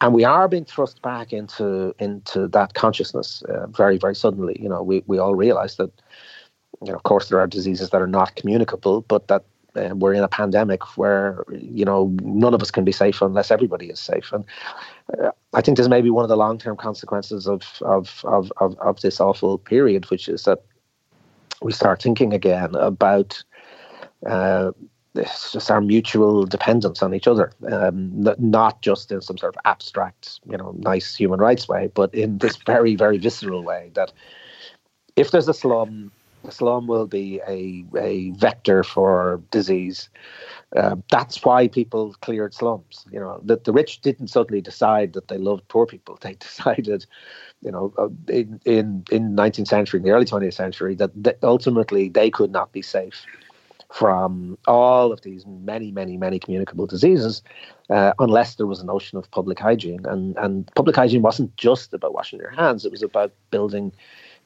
And 0.00 0.14
we 0.14 0.22
are 0.24 0.46
being 0.46 0.64
thrust 0.64 1.02
back 1.02 1.32
into 1.32 1.94
into 1.98 2.46
that 2.48 2.74
consciousness 2.74 3.42
uh, 3.42 3.66
very 3.66 3.98
very 3.98 4.14
suddenly. 4.14 4.56
You 4.60 4.68
know, 4.68 4.82
we 4.82 5.02
we 5.06 5.18
all 5.18 5.34
realize 5.34 5.76
that 5.76 5.90
you 6.84 6.92
know, 6.92 6.96
of 6.96 7.02
course, 7.02 7.28
there 7.28 7.40
are 7.40 7.46
diseases 7.46 7.90
that 7.90 8.00
are 8.00 8.06
not 8.06 8.36
communicable, 8.36 9.02
but 9.02 9.28
that 9.28 9.44
uh, 9.76 9.94
we're 9.94 10.14
in 10.14 10.22
a 10.22 10.28
pandemic 10.28 10.96
where 10.96 11.44
you 11.50 11.84
know 11.84 12.14
none 12.22 12.54
of 12.54 12.62
us 12.62 12.70
can 12.70 12.84
be 12.84 12.92
safe 12.92 13.20
unless 13.22 13.50
everybody 13.50 13.86
is 13.86 14.00
safe, 14.00 14.32
and 14.32 14.44
uh, 15.22 15.30
I 15.54 15.60
think 15.60 15.76
this 15.76 15.88
may 15.88 16.00
be 16.00 16.10
one 16.10 16.24
of 16.24 16.28
the 16.28 16.36
long-term 16.36 16.76
consequences 16.76 17.46
of 17.46 17.62
of, 17.82 18.24
of 18.24 18.52
of 18.58 18.78
of 18.78 19.00
this 19.00 19.20
awful 19.20 19.58
period, 19.58 20.10
which 20.10 20.28
is 20.28 20.44
that 20.44 20.62
we 21.62 21.72
start 21.72 22.02
thinking 22.02 22.32
again 22.32 22.74
about. 22.74 23.42
Uh, 24.26 24.72
just 25.14 25.70
our 25.70 25.80
mutual 25.80 26.44
dependence 26.44 27.02
on 27.02 27.12
each 27.12 27.26
other, 27.26 27.50
um, 27.72 28.24
not 28.38 28.80
just 28.82 29.10
in 29.10 29.20
some 29.20 29.36
sort 29.36 29.56
of 29.56 29.60
abstract, 29.64 30.38
you 30.48 30.56
know, 30.56 30.74
nice 30.78 31.16
human 31.16 31.40
rights 31.40 31.66
way, 31.66 31.90
but 31.94 32.14
in 32.14 32.38
this 32.38 32.56
very, 32.56 32.94
very 32.94 33.18
visceral 33.18 33.64
way 33.64 33.90
that 33.94 34.12
if 35.16 35.32
there's 35.32 35.48
a 35.48 35.54
slum, 35.54 36.12
slum 36.52 36.86
will 36.86 37.06
be 37.06 37.40
a, 37.46 37.84
a 37.96 38.30
vector 38.32 38.82
for 38.84 39.40
disease. 39.50 40.08
Uh, 40.76 40.96
that's 41.10 41.44
why 41.44 41.68
people 41.68 42.14
cleared 42.20 42.54
slums. 42.54 43.06
You 43.10 43.20
know, 43.20 43.40
that 43.44 43.64
the 43.64 43.72
rich 43.72 44.00
didn't 44.00 44.28
suddenly 44.28 44.60
decide 44.60 45.12
that 45.14 45.28
they 45.28 45.38
loved 45.38 45.66
poor 45.68 45.86
people. 45.86 46.18
They 46.22 46.34
decided, 46.34 47.06
you 47.62 47.70
know, 47.70 47.92
uh, 47.98 48.08
in 48.28 48.60
in 48.64 49.04
in 49.10 49.36
19th 49.36 49.68
century, 49.68 49.98
in 49.98 50.04
the 50.04 50.10
early 50.10 50.26
20th 50.26 50.54
century, 50.54 50.94
that, 50.96 51.10
that 51.22 51.38
ultimately 51.42 52.08
they 52.08 52.30
could 52.30 52.50
not 52.50 52.72
be 52.72 52.82
safe 52.82 53.24
from 53.90 54.58
all 54.66 55.12
of 55.12 55.22
these 55.22 55.46
many, 55.46 55.90
many, 55.90 56.16
many 56.18 56.38
communicable 56.38 56.86
diseases, 56.86 57.42
uh, 57.88 58.12
unless 58.18 58.56
there 58.56 58.66
was 58.66 58.80
a 58.80 58.84
notion 58.86 59.16
of 59.16 59.30
public 59.30 59.58
hygiene. 59.58 60.04
And 60.04 60.36
and 60.36 60.70
public 60.74 60.96
hygiene 60.96 61.22
wasn't 61.22 61.56
just 61.56 61.94
about 61.94 62.12
washing 62.12 62.38
your 62.38 62.50
hands; 62.50 62.84
it 62.84 62.90
was 62.92 63.02
about 63.02 63.32
building 63.50 63.92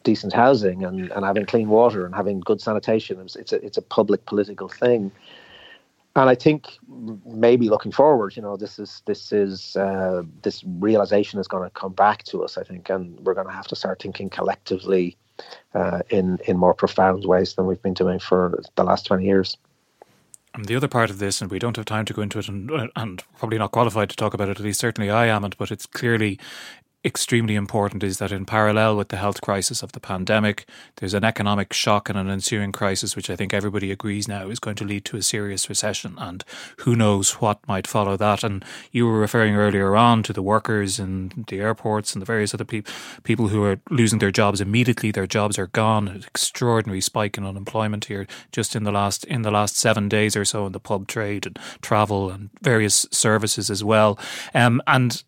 decent 0.05 0.33
housing 0.33 0.85
and, 0.85 1.11
and 1.13 1.25
having 1.25 1.47
clean 1.47 1.69
water 1.69 2.05
and 2.07 2.15
having 2.15 2.41
good 2.41 2.61
sanitation. 2.61 3.21
It's, 3.21 3.53
a 3.53 3.65
it's 3.65 3.79
a 3.79 3.83
public 3.83 4.27
political 4.27 4.69
thing. 4.69 5.13
And 6.15 6.29
I 6.29 6.35
think 6.35 6.79
maybe 7.25 7.71
looking 7.71 7.91
forward, 7.91 8.37
you 8.37 8.43
know, 8.43 8.57
this 8.57 8.79
is 8.79 9.03
this 9.07 9.33
is 9.33 9.77
uh, 9.77 10.23
this 10.43 10.63
realization 10.65 11.41
is 11.41 11.49
going 11.49 11.65
to 11.65 11.71
come 11.71 11.95
back 11.95 12.25
to 12.25 12.45
us. 12.45 12.59
I 12.59 12.65
think, 12.65 12.91
and 12.91 13.19
we're 13.21 13.33
going 13.33 13.47
to 13.47 13.53
have 13.53 13.67
to 13.69 13.77
start 13.77 14.03
thinking 14.03 14.29
collectively 14.29 15.17
uh, 15.75 16.03
in 16.11 16.39
in 16.45 16.59
more 16.59 16.75
profound 16.75 17.25
ways 17.25 17.55
than 17.55 17.67
we've 17.67 17.81
been 17.81 17.95
doing 17.95 18.19
for 18.19 18.61
the 18.77 18.85
last 18.85 19.07
twenty 19.07 19.25
years. 19.25 19.57
And 20.55 20.67
the 20.67 20.77
other 20.77 20.89
part 20.89 21.09
of 21.09 21.19
this, 21.19 21.41
and 21.41 21.51
we 21.51 21.59
don't 21.59 21.77
have 21.77 21.87
time 21.87 22.05
to 22.05 22.13
go 22.13 22.21
into 22.21 22.39
it, 22.39 22.47
and, 22.47 22.71
and 22.95 23.25
probably 23.39 23.57
not 23.57 23.73
qualified 23.73 24.11
to 24.11 24.17
talk 24.17 24.35
about 24.35 24.51
it. 24.51 24.59
At 24.59 24.65
least, 24.65 24.81
certainly, 24.81 25.09
I 25.09 25.29
amn't. 25.29 25.57
But 25.57 25.71
it's 25.71 25.87
clearly 25.87 26.39
extremely 27.05 27.57
important 27.57 28.03
is 28.03 28.19
that 28.19 28.31
in 28.31 28.45
parallel 28.45 28.97
with 28.97 29.09
the 29.09 29.17
health 29.17 29.41
crisis 29.41 29.83
of 29.83 29.93
the 29.93 30.01
pandemic, 30.01 30.67
there's 30.97 31.15
an 31.15 31.25
economic 31.25 31.73
shock 31.73 32.09
and 32.09 32.19
an 32.19 32.29
ensuing 32.29 32.71
crisis, 32.71 33.17
which 33.17 33.29
I 33.29 33.37
think 33.37 33.53
everybody 33.53 33.91
agrees 33.91 34.29
now 34.29 34.49
is 34.49 34.61
going 34.61 34.77
to 34.77 34.85
lead 34.85 35.05
to 35.07 35.17
a 35.17 35.23
serious 35.23 35.69
recession. 35.69 36.15
And 36.19 36.45
who 36.79 36.95
knows 36.95 37.41
what 37.41 37.67
might 37.67 37.87
follow 37.87 38.17
that. 38.17 38.45
And 38.45 38.65
you 38.93 39.07
were 39.07 39.19
referring 39.19 39.57
earlier 39.57 39.97
on 39.97 40.23
to 40.25 40.33
the 40.33 40.43
workers 40.43 40.99
in 40.99 41.45
the 41.49 41.61
airports 41.61 42.13
and 42.15 42.23
the 42.23 42.27
various 42.27 42.55
other 42.55 42.65
pe- 42.65 42.83
people 43.25 43.49
who 43.49 43.65
are 43.65 43.81
losing 43.91 44.21
their 44.21 44.31
jobs 44.31 44.61
immediately. 44.61 45.11
Their 45.11 45.27
jobs 45.27 45.59
are 45.59 45.69
gone. 45.69 46.07
An 46.09 46.25
extraordinary 46.27 47.01
spike 47.01 47.37
in 47.37 47.45
unemployment 47.45 48.05
here 48.05 48.27
just 48.53 48.77
in 48.77 48.85
the 48.85 48.93
last 48.93 49.25
in 49.25 49.43
the 49.43 49.51
last 49.51 49.77
seven 49.77 50.09
days 50.09 50.37
or 50.37 50.45
so 50.45 50.67
in 50.67 50.73
the 50.73 50.81
pub 50.81 51.09
trade 51.09 51.47
and 51.47 51.59
travel 51.81 52.31
and 52.31 52.51
various 52.63 53.07
services 53.11 53.71
as 53.71 53.83
well. 53.83 54.19
Um, 54.55 54.81
and 54.87 55.23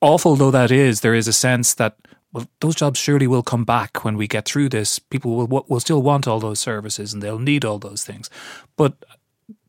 awful 0.00 0.36
though 0.36 0.50
that 0.50 0.70
is, 0.70 1.00
there 1.00 1.14
is 1.14 1.28
a 1.28 1.32
sense 1.32 1.74
that 1.74 1.96
well, 2.32 2.46
those 2.60 2.76
jobs 2.76 2.98
surely 2.98 3.26
will 3.26 3.42
come 3.42 3.64
back 3.64 4.04
when 4.04 4.16
we 4.16 4.28
get 4.28 4.44
through 4.44 4.68
this. 4.68 4.98
People 4.98 5.46
will 5.46 5.64
will 5.68 5.80
still 5.80 6.02
want 6.02 6.28
all 6.28 6.40
those 6.40 6.60
services 6.60 7.12
and 7.12 7.22
they'll 7.22 7.38
need 7.38 7.64
all 7.64 7.78
those 7.78 8.04
things, 8.04 8.30
but 8.76 9.04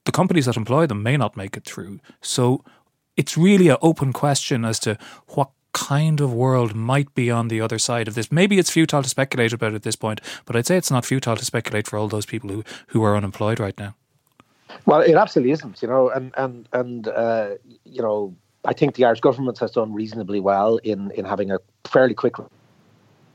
the 0.06 0.12
companies 0.12 0.46
that 0.46 0.58
employ 0.58 0.88
them 0.88 1.04
may 1.04 1.18
not 1.18 1.38
make 1.38 1.56
it 1.56 1.66
through. 1.66 2.00
So 2.22 2.64
it's 3.18 3.38
really 3.38 3.70
an 3.70 3.78
open 3.82 4.14
question 4.14 4.66
as 4.66 4.80
to 4.80 4.98
what 5.30 5.52
kind 5.74 6.20
of 6.20 6.34
world 6.34 6.76
might 6.76 7.14
be 7.14 7.32
on 7.32 7.48
the 7.48 7.62
other 7.62 7.80
side 7.80 8.08
of 8.08 8.16
this. 8.16 8.32
Maybe 8.32 8.60
it's 8.60 8.70
futile 8.70 9.04
to 9.04 9.10
speculate 9.10 9.54
about 9.54 9.74
at 9.74 9.84
this 9.84 9.96
point, 9.96 10.20
but 10.46 10.56
I'd 10.56 10.66
say 10.66 10.78
it's 10.78 10.92
not 10.92 11.06
futile 11.06 11.36
to 11.36 11.46
speculate 11.46 11.88
for 11.88 11.98
all 11.98 12.08
those 12.08 12.26
people 12.26 12.50
who, 12.50 12.64
who 12.88 13.04
are 13.04 13.16
unemployed 13.16 13.60
right 13.60 13.78
now. 13.78 13.96
Well, 14.86 15.02
it 15.02 15.16
absolutely 15.16 15.52
isn't, 15.52 15.82
you 15.82 15.88
know, 15.88 16.10
and 16.10 16.34
and 16.38 16.68
and 16.72 17.08
uh, 17.08 17.50
you 17.84 18.02
know, 18.02 18.36
I 18.66 18.74
think 18.74 18.96
the 18.96 19.06
Irish 19.06 19.22
government 19.22 19.58
has 19.60 19.72
done 19.72 19.94
reasonably 19.94 20.40
well 20.40 20.78
in 20.78 21.12
in 21.12 21.26
having 21.26 21.52
a 21.52 21.60
fairly 21.86 22.14
quick 22.14 22.36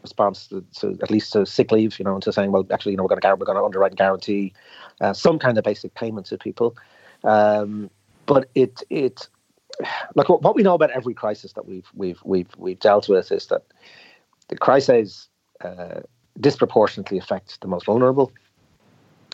response 0.03 0.47
to, 0.47 0.65
to 0.79 0.97
at 1.03 1.11
least 1.11 1.33
to 1.33 1.45
sick 1.45 1.73
leave, 1.73 1.99
you 1.99 2.05
know, 2.05 2.15
and 2.15 2.23
to 2.23 2.33
saying, 2.33 2.53
well, 2.53 2.65
actually, 2.71 2.93
you 2.93 2.97
know, 2.97 3.03
we're 3.03 3.09
going 3.09 3.21
to 3.21 3.37
we're 3.37 3.47
going 3.47 3.59
to 3.59 3.65
underwrite 3.65 3.93
and 3.93 3.99
guarantee 3.99 4.53
uh, 5.01 5.13
some 5.13 5.39
kind 5.39 5.59
of 5.59 5.65
basic 5.65 5.95
payment 5.95 6.27
to 6.27 6.39
people. 6.39 6.77
Um, 7.25 7.91
but 8.27 8.49
it 8.55 8.83
it 8.89 9.29
like 10.15 10.29
what, 10.29 10.55
we 10.55 10.63
know 10.63 10.75
about 10.75 10.91
every 10.91 11.15
crisis 11.15 11.53
that 11.55 11.67
we've 11.67 11.89
we've 11.95 12.21
we've 12.25 12.51
we've 12.57 12.79
dealt 12.79 13.09
with 13.09 13.33
is 13.33 13.47
that 13.47 13.63
the 14.49 14.57
crises 14.57 15.29
uh, 15.65 16.01
disproportionately 16.41 17.19
affect 17.19 17.61
the 17.61 17.69
most 17.69 17.87
vulnerable. 17.87 18.33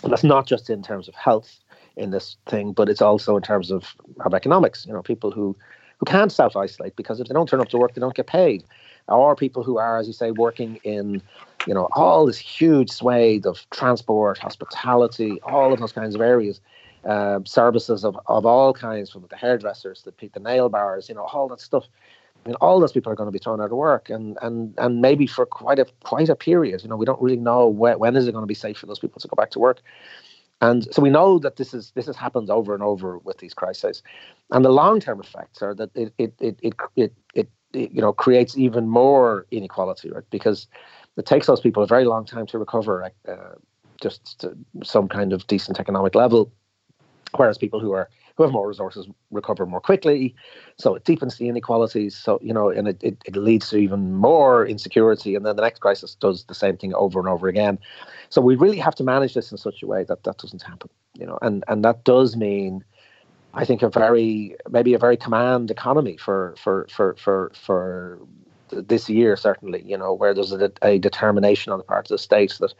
And 0.02 0.10
that's 0.10 0.24
not 0.24 0.46
just 0.46 0.70
in 0.70 0.82
terms 0.82 1.06
of 1.06 1.14
health 1.14 1.60
in 1.96 2.10
this 2.10 2.36
thing, 2.46 2.72
but 2.72 2.88
it's 2.88 3.02
also 3.02 3.36
in 3.36 3.42
terms 3.42 3.70
of, 3.70 3.94
of 4.24 4.34
economics. 4.34 4.86
You 4.86 4.94
know, 4.94 5.02
people 5.02 5.30
who 5.30 5.56
who 6.02 6.10
can't 6.10 6.32
self 6.32 6.56
isolate 6.56 6.96
because 6.96 7.20
if 7.20 7.28
they 7.28 7.32
don't 7.32 7.48
turn 7.48 7.60
up 7.60 7.68
to 7.68 7.78
work, 7.78 7.94
they 7.94 8.00
don't 8.00 8.16
get 8.16 8.26
paid. 8.26 8.64
Or 9.06 9.36
people 9.36 9.62
who 9.62 9.78
are, 9.78 9.98
as 9.98 10.08
you 10.08 10.12
say, 10.12 10.32
working 10.32 10.80
in, 10.82 11.22
you 11.68 11.74
know, 11.74 11.88
all 11.92 12.26
this 12.26 12.38
huge 12.38 12.90
swathe 12.90 13.46
of 13.46 13.64
transport, 13.70 14.38
hospitality, 14.38 15.40
all 15.42 15.72
of 15.72 15.78
those 15.78 15.92
kinds 15.92 16.16
of 16.16 16.20
areas, 16.20 16.60
uh, 17.04 17.38
services 17.44 18.04
of, 18.04 18.18
of 18.26 18.44
all 18.44 18.72
kinds, 18.72 19.10
from 19.10 19.24
the 19.30 19.36
hairdressers, 19.36 20.02
the, 20.02 20.12
the 20.32 20.40
nail 20.40 20.68
bars, 20.68 21.08
you 21.08 21.14
know, 21.14 21.22
all 21.22 21.46
that 21.48 21.60
stuff. 21.60 21.84
I 22.44 22.48
mean, 22.48 22.56
all 22.60 22.80
those 22.80 22.90
people 22.90 23.12
are 23.12 23.16
going 23.16 23.28
to 23.28 23.32
be 23.32 23.38
thrown 23.38 23.60
out 23.60 23.70
of 23.70 23.76
work, 23.76 24.10
and 24.10 24.36
and 24.42 24.74
and 24.78 25.00
maybe 25.00 25.28
for 25.28 25.46
quite 25.46 25.78
a 25.78 25.86
quite 26.02 26.28
a 26.28 26.34
period. 26.34 26.82
You 26.82 26.88
know, 26.88 26.96
we 26.96 27.06
don't 27.06 27.22
really 27.22 27.36
know 27.36 27.68
when, 27.68 28.00
when 28.00 28.16
is 28.16 28.26
it 28.26 28.32
going 28.32 28.42
to 28.42 28.48
be 28.48 28.54
safe 28.54 28.78
for 28.78 28.86
those 28.86 28.98
people 28.98 29.20
to 29.20 29.28
go 29.28 29.36
back 29.36 29.50
to 29.50 29.60
work. 29.60 29.80
And 30.62 30.86
so 30.94 31.02
we 31.02 31.10
know 31.10 31.40
that 31.40 31.56
this 31.56 31.74
is 31.74 31.90
this 31.96 32.06
has 32.06 32.16
happened 32.16 32.48
over 32.48 32.72
and 32.72 32.84
over 32.84 33.18
with 33.18 33.38
these 33.38 33.52
crises, 33.52 34.02
and 34.52 34.64
the 34.64 34.70
long 34.70 35.00
term 35.00 35.20
effects 35.20 35.60
are 35.60 35.74
that 35.74 35.90
it 35.96 36.14
it 36.18 36.34
it 36.40 36.58
it 36.62 36.74
it, 36.94 37.12
it, 37.34 37.48
it 37.74 37.92
you 37.92 38.00
know 38.00 38.12
creates 38.12 38.56
even 38.56 38.88
more 38.88 39.44
inequality, 39.50 40.10
right? 40.10 40.24
Because 40.30 40.68
it 41.16 41.26
takes 41.26 41.48
those 41.48 41.60
people 41.60 41.82
a 41.82 41.86
very 41.88 42.04
long 42.04 42.24
time 42.24 42.46
to 42.46 42.58
recover 42.58 43.10
uh, 43.28 43.34
just 44.00 44.38
to 44.40 44.56
some 44.84 45.08
kind 45.08 45.32
of 45.32 45.44
decent 45.48 45.80
economic 45.80 46.14
level, 46.14 46.52
whereas 47.36 47.58
people 47.58 47.80
who 47.80 47.90
are 47.92 48.08
who 48.42 48.46
have 48.46 48.52
more 48.52 48.66
resources 48.66 49.06
recover 49.30 49.66
more 49.66 49.80
quickly. 49.80 50.34
So 50.76 50.94
it 50.94 51.04
deepens 51.04 51.36
the 51.36 51.48
inequalities. 51.48 52.16
So, 52.16 52.40
you 52.42 52.52
know, 52.52 52.70
and 52.70 52.88
it, 52.88 53.02
it, 53.02 53.22
it 53.24 53.36
leads 53.36 53.70
to 53.70 53.76
even 53.76 54.14
more 54.14 54.66
insecurity. 54.66 55.36
And 55.36 55.46
then 55.46 55.56
the 55.56 55.62
next 55.62 55.80
crisis 55.80 56.16
does 56.16 56.44
the 56.44 56.54
same 56.54 56.76
thing 56.76 56.92
over 56.94 57.20
and 57.20 57.28
over 57.28 57.46
again. 57.46 57.78
So 58.30 58.40
we 58.40 58.56
really 58.56 58.78
have 58.78 58.96
to 58.96 59.04
manage 59.04 59.34
this 59.34 59.52
in 59.52 59.58
such 59.58 59.82
a 59.82 59.86
way 59.86 60.04
that 60.04 60.24
that 60.24 60.38
doesn't 60.38 60.62
happen, 60.62 60.90
you 61.18 61.26
know, 61.26 61.38
and, 61.40 61.62
and 61.68 61.84
that 61.84 62.04
does 62.04 62.36
mean, 62.36 62.84
I 63.54 63.64
think, 63.64 63.82
a 63.82 63.88
very, 63.88 64.56
maybe 64.68 64.94
a 64.94 64.98
very 64.98 65.16
command 65.16 65.70
economy 65.70 66.16
for, 66.16 66.54
for, 66.58 66.88
for, 66.90 67.14
for, 67.16 67.52
for 67.54 68.18
this 68.70 69.08
year, 69.08 69.36
certainly, 69.36 69.82
you 69.86 69.96
know, 69.98 70.14
where 70.14 70.34
there's 70.34 70.52
a, 70.52 70.72
a 70.82 70.98
determination 70.98 71.72
on 71.72 71.78
the 71.78 71.84
part 71.84 72.06
of 72.06 72.08
the 72.08 72.18
state 72.18 72.56
that 72.58 72.74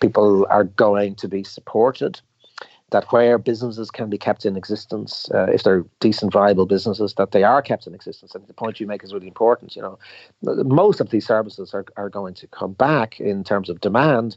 people 0.00 0.46
are 0.50 0.64
going 0.64 1.14
to 1.14 1.28
be 1.28 1.44
supported 1.44 2.20
that 2.90 3.10
where 3.12 3.38
businesses 3.38 3.90
can 3.90 4.08
be 4.08 4.16
kept 4.16 4.46
in 4.46 4.56
existence, 4.56 5.30
uh, 5.34 5.44
if 5.44 5.62
they're 5.62 5.84
decent, 6.00 6.32
viable 6.32 6.66
businesses, 6.66 7.14
that 7.14 7.32
they 7.32 7.44
are 7.44 7.60
kept 7.60 7.86
in 7.86 7.94
existence. 7.94 8.34
And 8.34 8.46
the 8.46 8.54
point 8.54 8.80
you 8.80 8.86
make 8.86 9.04
is 9.04 9.12
really 9.12 9.26
important. 9.26 9.76
You 9.76 9.82
know, 9.82 9.98
most 10.42 11.00
of 11.00 11.10
these 11.10 11.26
services 11.26 11.74
are, 11.74 11.84
are 11.96 12.08
going 12.08 12.34
to 12.34 12.46
come 12.46 12.72
back 12.72 13.20
in 13.20 13.44
terms 13.44 13.68
of 13.68 13.80
demand. 13.80 14.36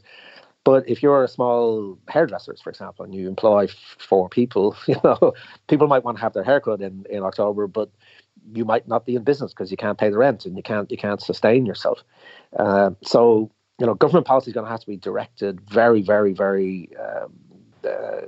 But 0.64 0.88
if 0.88 1.02
you're 1.02 1.24
a 1.24 1.28
small 1.28 1.98
hairdresser, 2.08 2.54
for 2.62 2.70
example, 2.70 3.04
and 3.04 3.14
you 3.14 3.26
employ 3.26 3.68
four 3.98 4.28
people, 4.28 4.76
you 4.86 4.96
know, 5.02 5.32
people 5.66 5.88
might 5.88 6.04
want 6.04 6.18
to 6.18 6.22
have 6.22 6.34
their 6.34 6.44
haircut 6.44 6.82
in, 6.82 7.06
in 7.08 7.22
October, 7.22 7.66
but 7.66 7.90
you 8.52 8.64
might 8.64 8.86
not 8.86 9.06
be 9.06 9.14
in 9.14 9.24
business 9.24 9.52
because 9.52 9.70
you 9.70 9.76
can't 9.76 9.98
pay 9.98 10.10
the 10.10 10.18
rent 10.18 10.44
and 10.46 10.56
you 10.56 10.62
can't 10.62 10.90
you 10.90 10.96
can't 10.96 11.22
sustain 11.22 11.64
yourself. 11.64 12.02
Uh, 12.58 12.90
so 13.02 13.50
you 13.78 13.86
know, 13.86 13.94
government 13.94 14.26
policy 14.26 14.50
is 14.50 14.54
going 14.54 14.66
to 14.66 14.70
have 14.70 14.80
to 14.80 14.86
be 14.86 14.96
directed 14.96 15.60
very, 15.62 16.02
very, 16.02 16.32
very 16.32 16.88
um, 17.00 17.32
uh, 17.84 18.26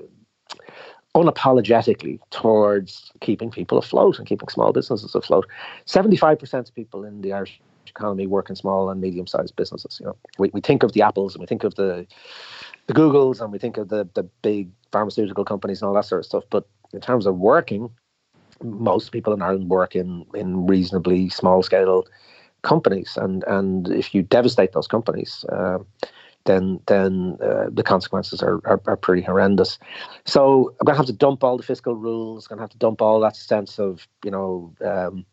unapologetically 1.14 2.18
towards 2.30 3.12
keeping 3.20 3.50
people 3.50 3.78
afloat 3.78 4.18
and 4.18 4.26
keeping 4.26 4.48
small 4.48 4.72
businesses 4.72 5.14
afloat. 5.14 5.46
75% 5.86 6.68
of 6.68 6.74
people 6.74 7.04
in 7.04 7.20
the 7.20 7.32
Irish 7.32 7.60
economy 7.86 8.26
work 8.26 8.50
in 8.50 8.56
small 8.56 8.90
and 8.90 9.00
medium 9.00 9.26
sized 9.26 9.54
businesses. 9.56 9.98
You 10.00 10.06
know, 10.06 10.16
we, 10.38 10.50
we 10.52 10.60
think 10.60 10.82
of 10.82 10.92
the 10.92 11.02
Apples 11.02 11.34
and 11.34 11.40
we 11.40 11.46
think 11.46 11.64
of 11.64 11.74
the 11.76 12.06
the 12.86 12.94
Googles 12.94 13.40
and 13.40 13.50
we 13.52 13.58
think 13.58 13.76
of 13.76 13.88
the 13.88 14.08
the 14.14 14.24
big 14.42 14.70
pharmaceutical 14.92 15.44
companies 15.44 15.80
and 15.80 15.88
all 15.88 15.94
that 15.94 16.04
sort 16.04 16.20
of 16.20 16.26
stuff. 16.26 16.44
But 16.50 16.66
in 16.92 17.00
terms 17.00 17.26
of 17.26 17.36
working, 17.36 17.90
most 18.62 19.12
people 19.12 19.32
in 19.32 19.42
Ireland 19.42 19.68
work 19.68 19.94
in, 19.94 20.24
in 20.34 20.66
reasonably 20.66 21.28
small 21.28 21.62
scale 21.62 22.04
companies. 22.62 23.16
And 23.16 23.44
and 23.44 23.88
if 23.88 24.14
you 24.14 24.22
devastate 24.22 24.72
those 24.72 24.88
companies, 24.88 25.44
uh, 25.50 25.78
then 26.44 26.80
then 26.86 27.36
uh, 27.42 27.66
the 27.70 27.82
consequences 27.82 28.42
are, 28.42 28.60
are, 28.64 28.80
are 28.86 28.96
pretty 28.96 29.22
horrendous. 29.22 29.78
So 30.24 30.74
I'm 30.80 30.84
going 30.84 30.94
to 30.94 30.98
have 30.98 31.06
to 31.06 31.12
dump 31.12 31.42
all 31.42 31.56
the 31.56 31.62
fiscal 31.62 31.94
rules. 31.94 32.46
I'm 32.46 32.56
going 32.56 32.58
to 32.58 32.62
have 32.62 32.70
to 32.70 32.78
dump 32.78 33.02
all 33.02 33.20
that 33.20 33.36
sense 33.36 33.78
of 33.78 34.06
you 34.24 34.30
know. 34.30 34.74
Um, 34.84 35.24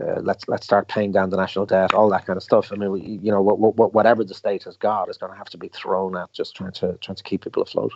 uh, 0.00 0.18
let's 0.22 0.48
let's 0.48 0.64
start 0.64 0.88
paying 0.88 1.12
down 1.12 1.28
the 1.28 1.36
national 1.36 1.66
debt, 1.66 1.92
all 1.92 2.08
that 2.08 2.24
kind 2.24 2.36
of 2.38 2.42
stuff. 2.42 2.72
I 2.72 2.76
mean, 2.76 2.90
we, 2.90 3.02
you 3.22 3.30
know, 3.30 3.42
what, 3.42 3.58
what, 3.58 3.92
whatever 3.92 4.24
the 4.24 4.32
state 4.32 4.64
has 4.64 4.78
got 4.78 5.10
is 5.10 5.18
going 5.18 5.30
to 5.30 5.36
have 5.36 5.50
to 5.50 5.58
be 5.58 5.68
thrown 5.68 6.16
at 6.16 6.32
just 6.32 6.56
trying 6.56 6.72
to 6.72 6.96
trying 7.02 7.16
to 7.16 7.22
keep 7.22 7.44
people 7.44 7.62
afloat. 7.62 7.92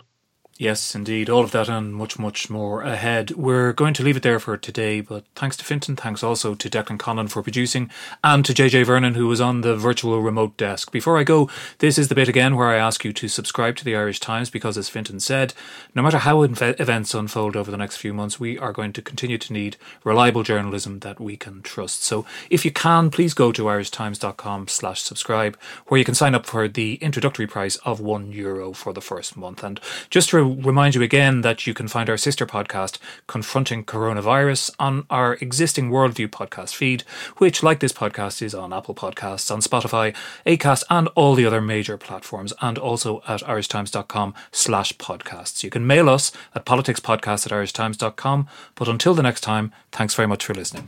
Yes, 0.57 0.95
indeed. 0.95 1.29
All 1.29 1.43
of 1.43 1.51
that 1.51 1.67
and 1.67 1.93
much, 1.93 2.17
much 2.17 2.49
more 2.49 2.81
ahead. 2.81 3.31
We're 3.31 3.73
going 3.73 3.93
to 3.95 4.03
leave 4.03 4.15
it 4.15 4.23
there 4.23 4.39
for 4.39 4.55
today, 4.55 5.01
but 5.01 5.25
thanks 5.35 5.57
to 5.57 5.65
Fintan, 5.65 5.97
thanks 5.97 6.23
also 6.23 6.55
to 6.55 6.69
Declan 6.69 6.97
Conlon 6.97 7.29
for 7.29 7.43
producing, 7.43 7.91
and 8.23 8.45
to 8.45 8.53
JJ 8.53 8.85
Vernon, 8.85 9.15
who 9.15 9.27
was 9.27 9.41
on 9.41 9.61
the 9.61 9.75
virtual 9.75 10.21
remote 10.21 10.55
desk. 10.55 10.93
Before 10.93 11.17
I 11.17 11.25
go, 11.25 11.49
this 11.79 11.97
is 11.97 12.07
the 12.07 12.15
bit 12.15 12.29
again 12.29 12.55
where 12.55 12.69
I 12.69 12.77
ask 12.77 13.03
you 13.03 13.11
to 13.11 13.27
subscribe 13.27 13.75
to 13.75 13.83
the 13.83 13.97
Irish 13.97 14.21
Times 14.21 14.49
because, 14.49 14.77
as 14.77 14.87
Fintan 14.87 15.19
said, 15.19 15.53
no 15.93 16.01
matter 16.01 16.19
how 16.19 16.43
events 16.43 17.13
unfold 17.13 17.57
over 17.57 17.69
the 17.69 17.75
next 17.75 17.97
few 17.97 18.13
months, 18.13 18.39
we 18.39 18.57
are 18.57 18.71
going 18.71 18.93
to 18.93 19.01
continue 19.01 19.37
to 19.37 19.51
need 19.51 19.75
reliable 20.05 20.43
journalism 20.43 20.99
that 20.99 21.19
we 21.19 21.35
can 21.35 21.63
trust. 21.63 22.01
So 22.05 22.25
if 22.49 22.63
you 22.63 22.71
can, 22.71 23.09
please 23.09 23.33
go 23.33 23.51
to 23.51 23.63
irishtimes.com 23.63 24.69
slash 24.69 25.01
subscribe, 25.01 25.57
where 25.87 25.97
you 25.97 26.05
can 26.05 26.15
sign 26.15 26.33
up 26.33 26.45
for 26.45 26.69
the 26.69 26.95
introductory 27.01 27.45
price 27.45 27.75
of 27.83 27.99
one 27.99 28.31
euro 28.31 28.71
for 28.71 28.93
the 28.93 29.01
first 29.01 29.35
month. 29.35 29.61
And 29.61 29.81
just 30.09 30.31
remind 30.53 30.95
you 30.95 31.01
again 31.01 31.41
that 31.41 31.65
you 31.67 31.73
can 31.73 31.87
find 31.87 32.09
our 32.09 32.17
sister 32.17 32.45
podcast, 32.45 32.97
Confronting 33.27 33.83
Coronavirus, 33.83 34.71
on 34.79 35.05
our 35.09 35.33
existing 35.35 35.89
Worldview 35.89 36.29
podcast 36.29 36.73
feed, 36.73 37.03
which, 37.37 37.63
like 37.63 37.79
this 37.79 37.93
podcast, 37.93 38.41
is 38.41 38.55
on 38.55 38.73
Apple 38.73 38.95
Podcasts, 38.95 39.51
on 39.51 39.61
Spotify, 39.61 40.15
Acast, 40.45 40.83
and 40.89 41.07
all 41.15 41.35
the 41.35 41.45
other 41.45 41.61
major 41.61 41.97
platforms, 41.97 42.53
and 42.61 42.77
also 42.77 43.21
at 43.27 43.41
irishtimes.com 43.41 44.33
slash 44.51 44.93
podcasts. 44.97 45.63
You 45.63 45.69
can 45.69 45.87
mail 45.87 46.09
us 46.09 46.31
at 46.53 46.65
politicspodcast 46.65 47.45
at 47.45 47.51
irishtimes.com. 47.51 48.47
But 48.75 48.87
until 48.87 49.13
the 49.13 49.23
next 49.23 49.41
time, 49.41 49.71
thanks 49.91 50.13
very 50.13 50.27
much 50.27 50.45
for 50.45 50.53
listening. 50.53 50.87